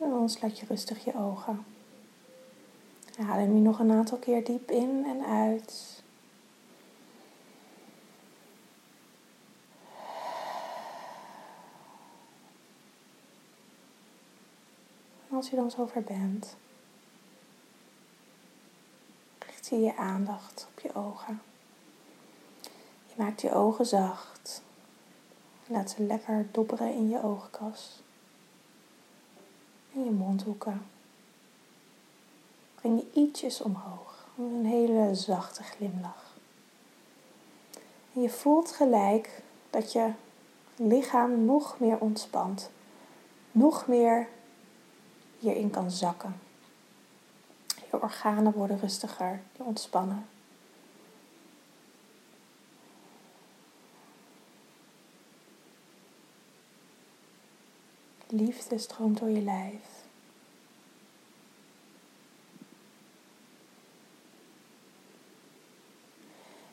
En 0.00 0.10
dan 0.10 0.28
sluit 0.28 0.58
je 0.58 0.66
rustig 0.66 1.04
je 1.04 1.14
ogen. 1.14 1.64
Adem 3.30 3.54
je 3.54 3.60
nog 3.60 3.78
een 3.78 3.92
aantal 3.92 4.18
keer 4.18 4.44
diep 4.44 4.70
in 4.70 5.04
en 5.06 5.24
uit. 5.24 6.02
Als 15.38 15.50
je 15.50 15.56
dan 15.56 15.70
zover 15.70 16.02
bent, 16.02 16.56
richt 19.38 19.66
je 19.68 19.80
je 19.80 19.96
aandacht 19.96 20.68
op 20.70 20.80
je 20.80 20.94
ogen. 20.94 21.40
Je 23.06 23.14
maakt 23.16 23.40
je 23.40 23.52
ogen 23.52 23.86
zacht. 23.86 24.62
Laat 25.66 25.90
ze 25.90 26.02
lekker 26.02 26.46
dobberen 26.52 26.94
in 26.94 27.08
je 27.08 27.22
oogkas. 27.22 28.02
En 29.94 30.04
je 30.04 30.10
mondhoeken 30.10 30.86
breng 32.74 33.00
je 33.00 33.20
ietsjes 33.20 33.60
omhoog. 33.60 34.26
Een 34.38 34.66
hele 34.66 35.14
zachte 35.14 35.62
glimlach. 35.62 36.36
En 38.14 38.22
je 38.22 38.30
voelt 38.30 38.72
gelijk 38.72 39.42
dat 39.70 39.92
je 39.92 40.12
lichaam 40.76 41.44
nog 41.44 41.78
meer 41.78 41.98
ontspant. 41.98 42.70
Nog 43.52 43.86
meer 43.86 44.28
hierin 45.38 45.70
kan 45.70 45.90
zakken. 45.90 46.40
Je 47.90 48.02
organen 48.02 48.52
worden 48.52 48.78
rustiger, 48.78 49.42
je 49.56 49.62
ontspannen. 49.62 50.26
Liefde 58.26 58.78
stroomt 58.78 59.18
door 59.18 59.30
je 59.30 59.42
lijf. 59.42 59.98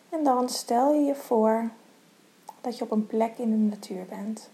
En 0.09 0.23
dan 0.23 0.49
stel 0.49 0.93
je 0.93 1.01
je 1.01 1.15
voor 1.15 1.69
dat 2.61 2.77
je 2.77 2.83
op 2.83 2.91
een 2.91 3.07
plek 3.07 3.37
in 3.37 3.49
de 3.49 3.75
natuur 3.75 4.05
bent. 4.05 4.49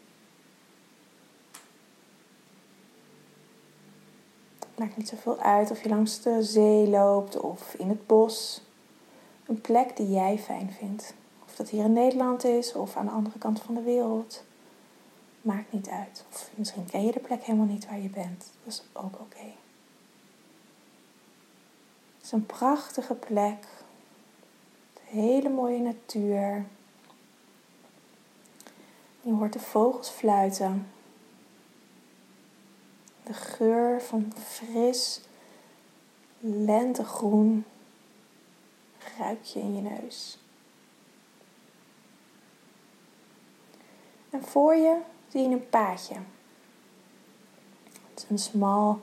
Maakt 4.81 4.97
niet 4.97 5.07
zoveel 5.07 5.39
uit 5.39 5.71
of 5.71 5.83
je 5.83 5.89
langs 5.89 6.21
de 6.21 6.43
zee 6.43 6.87
loopt 6.87 7.39
of 7.39 7.73
in 7.73 7.89
het 7.89 8.07
bos. 8.07 8.61
Een 9.45 9.61
plek 9.61 9.97
die 9.97 10.11
jij 10.11 10.37
fijn 10.37 10.71
vindt. 10.71 11.13
Of 11.45 11.55
dat 11.55 11.69
hier 11.69 11.83
in 11.83 11.93
Nederland 11.93 12.43
is 12.43 12.73
of 12.73 12.95
aan 12.95 13.05
de 13.05 13.11
andere 13.11 13.39
kant 13.39 13.61
van 13.61 13.75
de 13.75 13.81
wereld. 13.81 14.43
Maakt 15.41 15.71
niet 15.71 15.89
uit. 15.89 16.25
Of 16.31 16.49
misschien 16.55 16.85
ken 16.85 17.05
je 17.05 17.11
de 17.11 17.19
plek 17.19 17.43
helemaal 17.43 17.67
niet 17.67 17.85
waar 17.85 17.99
je 17.99 18.09
bent. 18.09 18.51
Dat 18.63 18.73
is 18.73 18.83
ook 18.93 19.19
oké. 19.19 19.51
Het 22.17 22.25
is 22.25 22.31
een 22.31 22.45
prachtige 22.45 23.13
plek 23.13 23.67
hele 25.05 25.49
mooie 25.49 25.79
natuur. 25.79 26.65
Je 29.21 29.31
hoort 29.31 29.53
de 29.53 29.59
vogels 29.59 30.09
fluiten. 30.09 30.87
De 33.23 33.33
geur 33.33 34.01
van 34.01 34.33
fris 34.37 35.21
lentegroen 36.39 37.65
ruik 39.17 39.43
je 39.43 39.59
in 39.59 39.75
je 39.75 39.81
neus. 39.81 40.37
En 44.29 44.43
voor 44.43 44.75
je 44.75 45.01
zie 45.27 45.41
je 45.41 45.49
een 45.49 45.69
paadje. 45.69 46.15
Het 48.09 48.23
is 48.23 48.25
een 48.29 48.39
smal, 48.39 49.01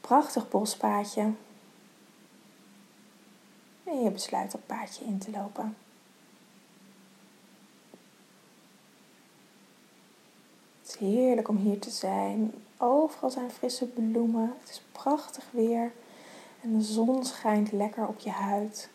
prachtig 0.00 0.48
bospaadje 0.48 1.32
en 3.84 4.02
je 4.02 4.10
besluit 4.10 4.54
op 4.54 4.60
paadje 4.66 5.04
in 5.04 5.18
te 5.18 5.30
lopen. 5.30 5.76
Het 10.80 10.88
is 10.88 10.96
heerlijk 10.96 11.48
om 11.48 11.56
hier 11.56 11.78
te 11.78 11.90
zijn. 11.90 12.54
Overal 12.80 13.30
zijn 13.30 13.50
frisse 13.50 13.86
bloemen. 13.86 14.54
Het 14.60 14.70
is 14.70 14.82
prachtig 14.92 15.44
weer. 15.50 15.92
En 16.60 16.78
de 16.78 16.84
zon 16.84 17.24
schijnt 17.24 17.72
lekker 17.72 18.06
op 18.06 18.18
je 18.18 18.30
huid. 18.30 18.90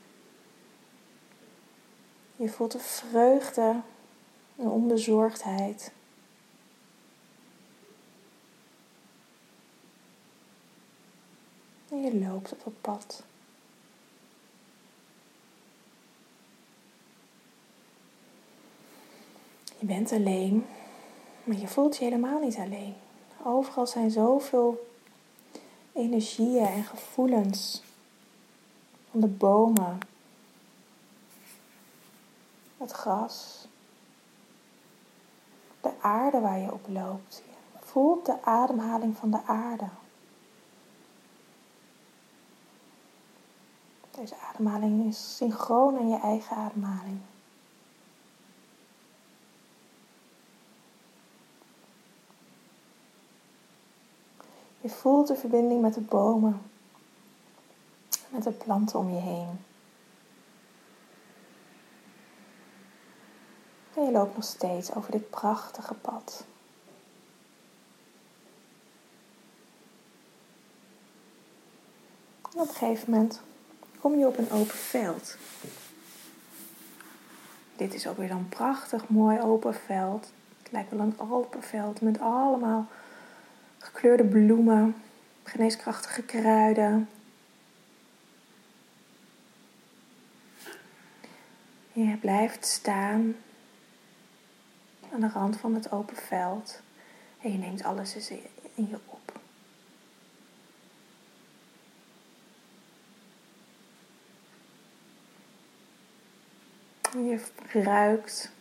Je 2.35 2.49
voelt 2.49 2.71
de 2.71 2.79
vreugde 2.79 3.81
en 4.55 4.67
onbezorgdheid. 4.67 5.91
En 11.89 12.01
je 12.01 12.15
loopt 12.15 12.51
op 12.51 12.63
het 12.63 12.81
pad. 12.81 13.23
Je 19.79 19.85
bent 19.85 20.11
alleen, 20.11 20.65
maar 21.43 21.57
je 21.57 21.67
voelt 21.67 21.97
je 21.97 22.03
helemaal 22.03 22.39
niet 22.39 22.57
alleen. 22.57 22.95
Overal 23.45 23.87
zijn 23.87 24.11
zoveel 24.11 24.87
energieën 25.93 26.65
en 26.65 26.83
gevoelens 26.83 27.83
van 29.11 29.19
de 29.19 29.27
bomen, 29.27 29.99
het 32.77 32.91
gras, 32.91 33.67
de 35.81 35.91
aarde 36.01 36.39
waar 36.39 36.59
je 36.59 36.73
op 36.73 36.87
loopt. 36.87 37.43
Je 37.71 37.79
voelt 37.79 38.25
de 38.25 38.43
ademhaling 38.43 39.17
van 39.17 39.31
de 39.31 39.43
aarde. 39.45 39.87
Deze 44.11 44.35
ademhaling 44.37 45.07
is 45.07 45.35
synchroon 45.35 45.97
aan 45.97 46.09
je 46.09 46.19
eigen 46.19 46.55
ademhaling. 46.55 47.19
Je 54.83 54.89
voelt 54.89 55.27
de 55.27 55.35
verbinding 55.35 55.81
met 55.81 55.93
de 55.93 56.01
bomen, 56.01 56.61
met 58.29 58.43
de 58.43 58.51
planten 58.51 58.99
om 58.99 59.09
je 59.09 59.19
heen. 59.19 59.59
En 63.95 64.03
je 64.03 64.11
loopt 64.11 64.35
nog 64.35 64.43
steeds 64.43 64.93
over 64.93 65.11
dit 65.11 65.29
prachtige 65.29 65.93
pad. 65.93 66.45
En 72.53 72.59
op 72.59 72.67
een 72.67 72.73
gegeven 72.73 73.11
moment 73.11 73.41
kom 73.99 74.19
je 74.19 74.27
op 74.27 74.37
een 74.37 74.51
open 74.51 74.75
veld. 74.75 75.37
Dit 77.75 77.93
is 77.93 78.07
ook 78.07 78.17
weer 78.17 78.31
een 78.31 78.49
prachtig 78.49 79.09
mooi 79.09 79.41
open 79.41 79.73
veld. 79.73 80.31
Het 80.63 80.71
lijkt 80.71 80.91
wel 80.91 80.99
een 80.99 81.17
Alpenveld 81.17 82.01
met 82.01 82.19
allemaal 82.19 82.87
gekleurde 83.83 84.23
bloemen, 84.23 84.95
geneeskrachtige 85.43 86.23
kruiden. 86.23 87.09
Je 91.91 92.17
blijft 92.17 92.65
staan 92.65 93.35
aan 95.11 95.19
de 95.19 95.29
rand 95.29 95.57
van 95.57 95.73
het 95.73 95.91
open 95.91 96.15
veld 96.15 96.81
en 97.41 97.51
je 97.51 97.57
neemt 97.57 97.83
alles 97.83 98.15
eens 98.15 98.29
in 98.75 98.87
je 98.89 98.99
op. 99.05 99.39
Je 107.11 107.39
ruikt 107.71 108.51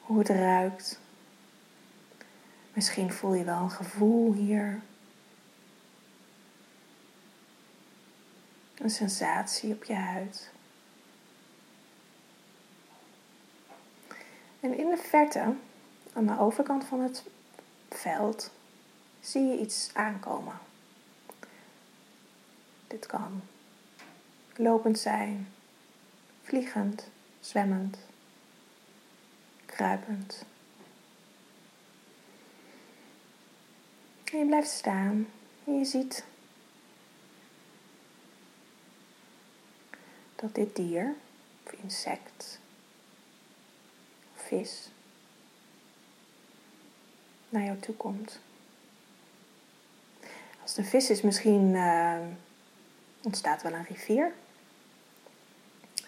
hoe 0.00 0.18
het 0.18 0.28
ruikt. 0.28 1.00
Misschien 2.80 3.12
voel 3.12 3.34
je 3.34 3.44
wel 3.44 3.58
een 3.58 3.70
gevoel 3.70 4.32
hier. 4.32 4.80
Een 8.78 8.90
sensatie 8.90 9.72
op 9.74 9.84
je 9.84 9.94
huid. 9.94 10.50
En 14.60 14.78
in 14.78 14.90
de 14.90 14.96
verte, 14.96 15.54
aan 16.12 16.26
de 16.26 16.38
overkant 16.38 16.84
van 16.84 17.00
het 17.00 17.24
veld, 17.90 18.50
zie 19.20 19.42
je 19.42 19.58
iets 19.58 19.90
aankomen. 19.94 20.58
Dit 22.86 23.06
kan 23.06 23.42
lopend 24.56 24.98
zijn, 24.98 25.52
vliegend, 26.42 27.08
zwemmend, 27.40 27.98
kruipend. 29.66 30.44
En 34.32 34.38
je 34.38 34.46
blijft 34.46 34.70
staan 34.70 35.28
en 35.64 35.78
je 35.78 35.84
ziet 35.84 36.24
dat 40.36 40.54
dit 40.54 40.76
dier 40.76 41.14
of 41.66 41.72
insect 41.72 42.58
of 44.34 44.42
vis 44.42 44.90
naar 47.48 47.64
jou 47.64 47.78
toe 47.78 47.94
komt. 47.94 48.40
Als 50.62 50.76
een 50.76 50.84
vis 50.84 51.10
is, 51.10 51.22
misschien 51.22 51.74
uh, 51.74 52.18
ontstaat 53.22 53.62
wel 53.62 53.72
een 53.72 53.84
rivier. 53.84 54.32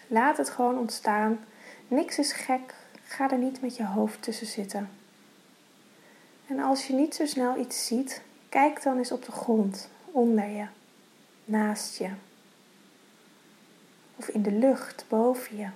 Laat 0.07 0.37
het 0.37 0.49
gewoon 0.49 0.77
ontstaan. 0.77 1.45
Niks 1.87 2.17
is 2.17 2.31
gek. 2.31 2.75
Ga 3.03 3.31
er 3.31 3.37
niet 3.37 3.61
met 3.61 3.75
je 3.75 3.85
hoofd 3.85 4.21
tussen 4.21 4.47
zitten. 4.47 5.02
En 6.47 6.59
als 6.59 6.87
je 6.87 6.93
niet 6.93 7.15
zo 7.15 7.25
snel 7.25 7.57
iets 7.57 7.85
ziet, 7.85 8.21
kijk 8.49 8.83
dan 8.83 8.97
eens 8.97 9.11
op 9.11 9.25
de 9.25 9.31
grond, 9.31 9.89
onder 10.11 10.47
je, 10.47 10.65
naast 11.45 11.97
je. 11.97 12.09
Of 14.15 14.27
in 14.27 14.41
de 14.41 14.51
lucht 14.51 15.05
boven 15.07 15.57
je. 15.57 15.67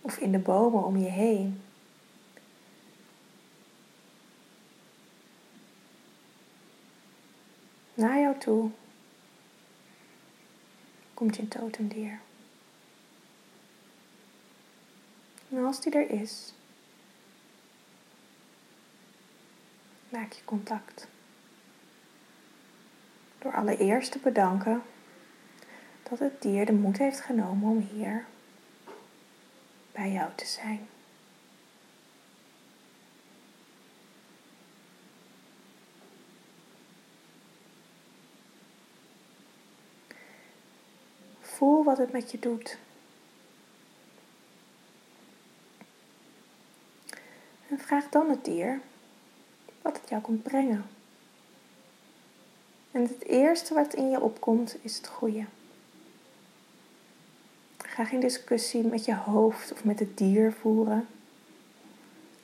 Of 0.00 0.18
in 0.18 0.32
de 0.32 0.38
bomen 0.38 0.84
om 0.84 0.96
je 0.96 1.10
heen. 1.10 1.62
Naar 7.94 8.20
jou 8.20 8.38
toe 8.38 8.70
komt 11.14 11.36
je 11.36 11.48
totemdier. 11.48 12.20
En 15.48 15.64
als 15.64 15.80
die 15.80 15.92
er 15.92 16.10
is, 16.10 16.52
maak 20.14 20.32
je 20.32 20.44
contact. 20.44 21.06
Door 23.38 23.54
allereerst 23.54 24.12
te 24.12 24.18
bedanken 24.18 24.82
dat 26.02 26.18
het 26.18 26.42
dier 26.42 26.66
de 26.66 26.72
moed 26.72 26.98
heeft 26.98 27.20
genomen 27.20 27.70
om 27.70 27.88
hier 27.92 28.24
bij 29.92 30.12
jou 30.12 30.30
te 30.34 30.46
zijn. 30.46 30.88
Voel 41.40 41.84
wat 41.84 41.98
het 41.98 42.12
met 42.12 42.30
je 42.30 42.38
doet. 42.38 42.78
En 47.68 47.78
vraag 47.78 48.08
dan 48.08 48.30
het 48.30 48.44
dier 48.44 48.80
wat 49.84 50.00
het 50.00 50.08
jou 50.08 50.22
komt 50.22 50.42
brengen. 50.42 50.84
En 52.90 53.02
het 53.02 53.24
eerste 53.24 53.74
wat 53.74 53.94
in 53.94 54.10
je 54.10 54.20
opkomt 54.20 54.76
is 54.82 54.96
het 54.96 55.06
goede. 55.06 55.44
Ga 57.78 58.04
geen 58.04 58.20
discussie 58.20 58.82
met 58.82 59.04
je 59.04 59.14
hoofd 59.14 59.72
of 59.72 59.84
met 59.84 59.98
het 59.98 60.18
dier 60.18 60.52
voeren. 60.52 61.06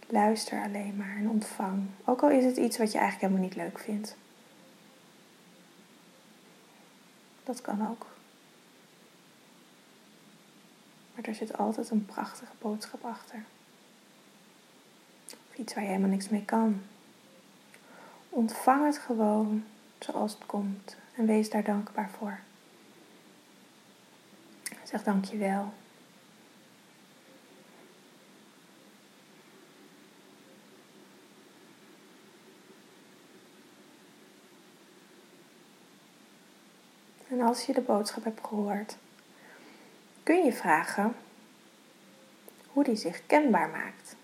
Luister 0.07 0.63
alleen 0.63 0.97
maar 0.97 1.17
en 1.17 1.29
ontvang. 1.29 1.87
Ook 2.05 2.23
al 2.23 2.31
is 2.31 2.45
het 2.45 2.57
iets 2.57 2.79
wat 2.79 2.93
je 2.93 2.99
eigenlijk 2.99 3.33
helemaal 3.33 3.49
niet 3.49 3.63
leuk 3.65 3.79
vindt. 3.79 4.17
Dat 7.45 7.61
kan 7.61 7.89
ook. 7.89 8.07
Maar 11.15 11.25
er 11.25 11.35
zit 11.35 11.59
altijd 11.59 11.91
een 11.91 12.07
prachtige 12.07 12.53
boodschap 12.59 13.05
achter. 13.05 13.45
Of 15.27 15.57
iets 15.57 15.75
waar 15.75 15.83
je 15.83 15.89
helemaal 15.89 16.11
niks 16.11 16.29
mee 16.29 16.45
kan. 16.45 16.83
Ontvang 18.33 18.85
het 18.85 18.99
gewoon 18.99 19.65
zoals 19.99 20.33
het 20.33 20.47
komt 20.47 20.97
en 21.15 21.27
wees 21.27 21.51
daar 21.51 21.65
dankbaar 21.65 22.11
voor. 22.19 22.39
Zeg 24.85 25.03
dankjewel. 25.03 25.73
En 37.29 37.41
als 37.41 37.67
je 37.67 37.73
de 37.73 37.81
boodschap 37.81 38.25
hebt 38.25 38.47
gehoord, 38.47 38.97
kun 40.23 40.45
je 40.45 40.53
vragen 40.53 41.15
hoe 42.67 42.85
die 42.85 42.97
zich 42.97 43.27
kenbaar 43.27 43.69
maakt. 43.69 44.17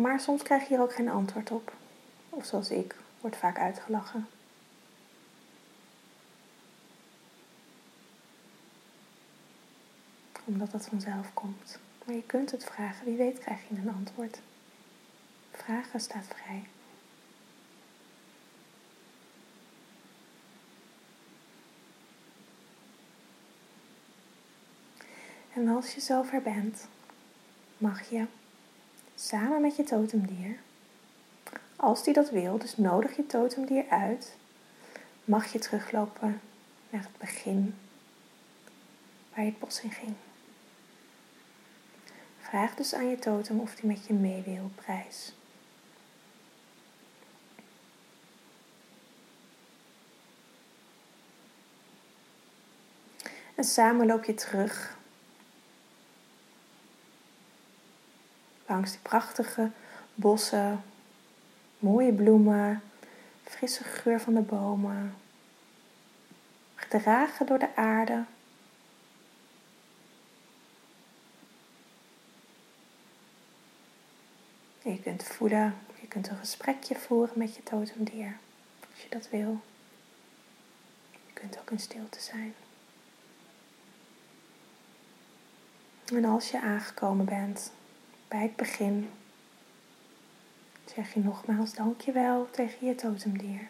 Maar 0.00 0.20
soms 0.20 0.42
krijg 0.42 0.62
je 0.62 0.68
hier 0.68 0.80
ook 0.80 0.94
geen 0.94 1.08
antwoord 1.08 1.50
op. 1.50 1.72
Of 2.30 2.44
zoals 2.44 2.70
ik, 2.70 2.96
wordt 3.20 3.36
vaak 3.36 3.58
uitgelachen. 3.58 4.28
Omdat 10.44 10.70
dat 10.70 10.86
vanzelf 10.86 11.34
komt. 11.34 11.78
Maar 12.04 12.14
je 12.14 12.22
kunt 12.22 12.50
het 12.50 12.64
vragen, 12.64 13.04
wie 13.04 13.16
weet 13.16 13.38
krijg 13.38 13.68
je 13.68 13.74
een 13.74 13.94
antwoord. 13.94 14.40
Vragen 15.52 16.00
staat 16.00 16.26
vrij. 16.26 16.64
En 25.52 25.68
als 25.68 25.94
je 25.94 26.00
zover 26.00 26.42
bent, 26.42 26.86
mag 27.78 28.08
je 28.10 28.26
samen 29.16 29.60
met 29.60 29.76
je 29.76 29.82
totemdier. 29.82 30.58
Als 31.76 32.04
die 32.04 32.14
dat 32.14 32.30
wil, 32.30 32.58
dus 32.58 32.76
nodig 32.76 33.16
je 33.16 33.26
totemdier 33.26 33.84
uit, 33.88 34.36
mag 35.24 35.52
je 35.52 35.58
teruglopen 35.58 36.40
naar 36.90 37.02
het 37.02 37.18
begin 37.18 37.74
waar 39.34 39.44
je 39.44 39.50
het 39.50 39.58
bos 39.58 39.80
in 39.80 39.90
ging. 39.90 40.14
Vraag 42.40 42.74
dus 42.74 42.94
aan 42.94 43.08
je 43.08 43.18
totem 43.18 43.60
of 43.60 43.74
die 43.74 43.86
met 43.86 44.06
je 44.06 44.12
mee 44.12 44.42
wil 44.42 44.64
op 44.64 44.82
reis. 44.86 45.34
En 53.54 53.64
samen 53.64 54.06
loop 54.06 54.24
je 54.24 54.34
terug 54.34 54.95
langs 58.66 58.90
die 58.90 59.00
prachtige 59.00 59.70
bossen, 60.14 60.82
mooie 61.78 62.12
bloemen, 62.12 62.82
frisse 63.44 63.84
geur 63.84 64.20
van 64.20 64.34
de 64.34 64.40
bomen, 64.40 65.14
gedragen 66.74 67.46
door 67.46 67.58
de 67.58 67.76
aarde. 67.76 68.24
je 74.90 75.02
kunt 75.02 75.22
voelen, 75.22 75.74
je 76.00 76.06
kunt 76.06 76.28
een 76.28 76.36
gesprekje 76.36 76.94
voeren 76.94 77.38
met 77.38 77.56
je 77.56 77.62
totemdier, 77.62 78.36
als 78.90 79.02
je 79.02 79.08
dat 79.08 79.28
wil. 79.30 79.60
Je 81.10 81.32
kunt 81.32 81.58
ook 81.58 81.70
in 81.70 81.78
stilte 81.78 82.20
zijn. 82.20 82.54
En 86.04 86.24
als 86.24 86.50
je 86.50 86.60
aangekomen 86.60 87.24
bent 87.24 87.72
bij 88.28 88.42
het 88.42 88.56
begin, 88.56 89.10
zeg 90.84 91.14
je 91.14 91.20
nogmaals 91.20 91.74
dankjewel 91.74 92.48
tegen 92.50 92.86
je 92.86 92.94
totemdier. 92.94 93.68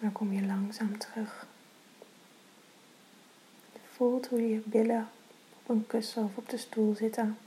Dan 0.00 0.12
kom 0.12 0.32
je 0.32 0.46
langzaam 0.46 0.98
terug. 0.98 1.46
Je 3.72 3.78
voelt 3.92 4.26
hoe 4.26 4.48
je 4.48 4.62
billen 4.64 5.08
op 5.62 5.68
een 5.68 5.86
kussen 5.86 6.24
of 6.24 6.36
op 6.36 6.48
de 6.48 6.56
stoel 6.56 6.94
zitten. 6.94 7.38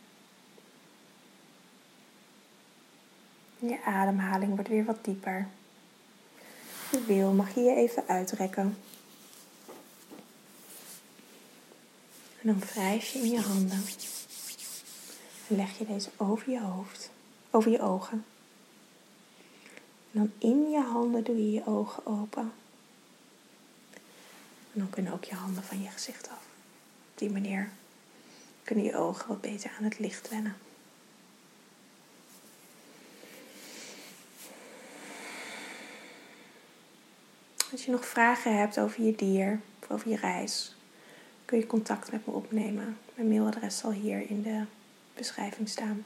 Je 3.59 3.83
ademhaling 3.83 4.53
wordt 4.53 4.69
weer 4.69 4.85
wat 4.85 5.03
dieper. 5.03 5.47
Je 6.91 7.03
wil, 7.05 7.31
mag 7.31 7.55
je 7.55 7.61
je 7.61 7.75
even 7.75 8.07
uitrekken. 8.07 8.77
En 12.41 12.47
dan 12.47 12.59
wrijf 12.59 13.07
je 13.07 13.19
in 13.19 13.31
je 13.31 13.41
handen. 13.41 13.83
En 15.47 15.55
leg 15.55 15.77
je 15.77 15.85
deze 15.85 16.09
over 16.17 16.51
je 16.51 16.61
hoofd, 16.61 17.11
over 17.51 17.71
je 17.71 17.81
ogen. 17.81 18.25
En 20.11 20.19
dan 20.19 20.31
in 20.37 20.69
je 20.69 20.81
handen 20.81 21.23
doe 21.23 21.35
je 21.35 21.51
je 21.51 21.65
ogen 21.65 22.05
open. 22.05 22.51
En 24.73 24.79
dan 24.79 24.89
kunnen 24.89 25.13
ook 25.13 25.23
je 25.23 25.35
handen 25.35 25.63
van 25.63 25.81
je 25.81 25.89
gezicht 25.89 26.29
af. 26.29 26.43
Op 27.11 27.17
die 27.17 27.29
manier 27.29 27.69
kunnen 28.63 28.85
je 28.85 28.95
ogen 28.95 29.27
wat 29.27 29.41
beter 29.41 29.71
aan 29.77 29.83
het 29.83 29.99
licht 29.99 30.29
wennen. 30.29 30.55
Als 37.79 37.87
je 37.87 37.93
nog 37.93 38.07
vragen 38.07 38.57
hebt 38.57 38.79
over 38.79 39.03
je 39.03 39.15
dier 39.15 39.59
of 39.81 39.89
over 39.89 40.09
je 40.09 40.15
reis, 40.15 40.75
kun 41.45 41.57
je 41.57 41.67
contact 41.67 42.11
met 42.11 42.25
me 42.25 42.33
opnemen. 42.33 42.97
Mijn 43.15 43.27
mailadres 43.27 43.77
zal 43.77 43.91
hier 43.91 44.29
in 44.29 44.41
de 44.41 44.63
beschrijving 45.15 45.69
staan. 45.69 46.05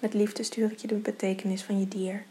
Met 0.00 0.14
liefde 0.14 0.42
stuur 0.42 0.72
ik 0.72 0.78
je 0.78 0.86
de 0.86 0.94
betekenis 0.94 1.62
van 1.62 1.80
je 1.80 1.88
dier. 1.88 2.24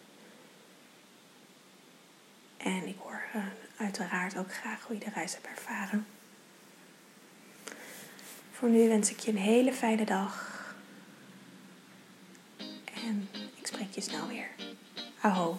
En 2.57 2.87
ik 2.87 2.95
hoor 2.97 3.21
uh, 3.35 3.43
uiteraard 3.77 4.37
ook 4.37 4.53
graag 4.53 4.83
hoe 4.83 4.97
je 4.97 5.03
de 5.03 5.11
reis 5.13 5.33
hebt 5.33 5.47
ervaren. 5.47 6.05
Voor 8.51 8.69
nu 8.69 8.87
wens 8.87 9.11
ik 9.11 9.19
je 9.19 9.31
een 9.31 9.37
hele 9.37 9.73
fijne 9.73 10.05
dag. 10.05 10.65
En 12.93 13.29
ik 13.55 13.67
spreek 13.67 13.91
je 13.91 14.01
snel 14.01 14.27
weer. 14.27 14.49
Aho. 15.21 15.57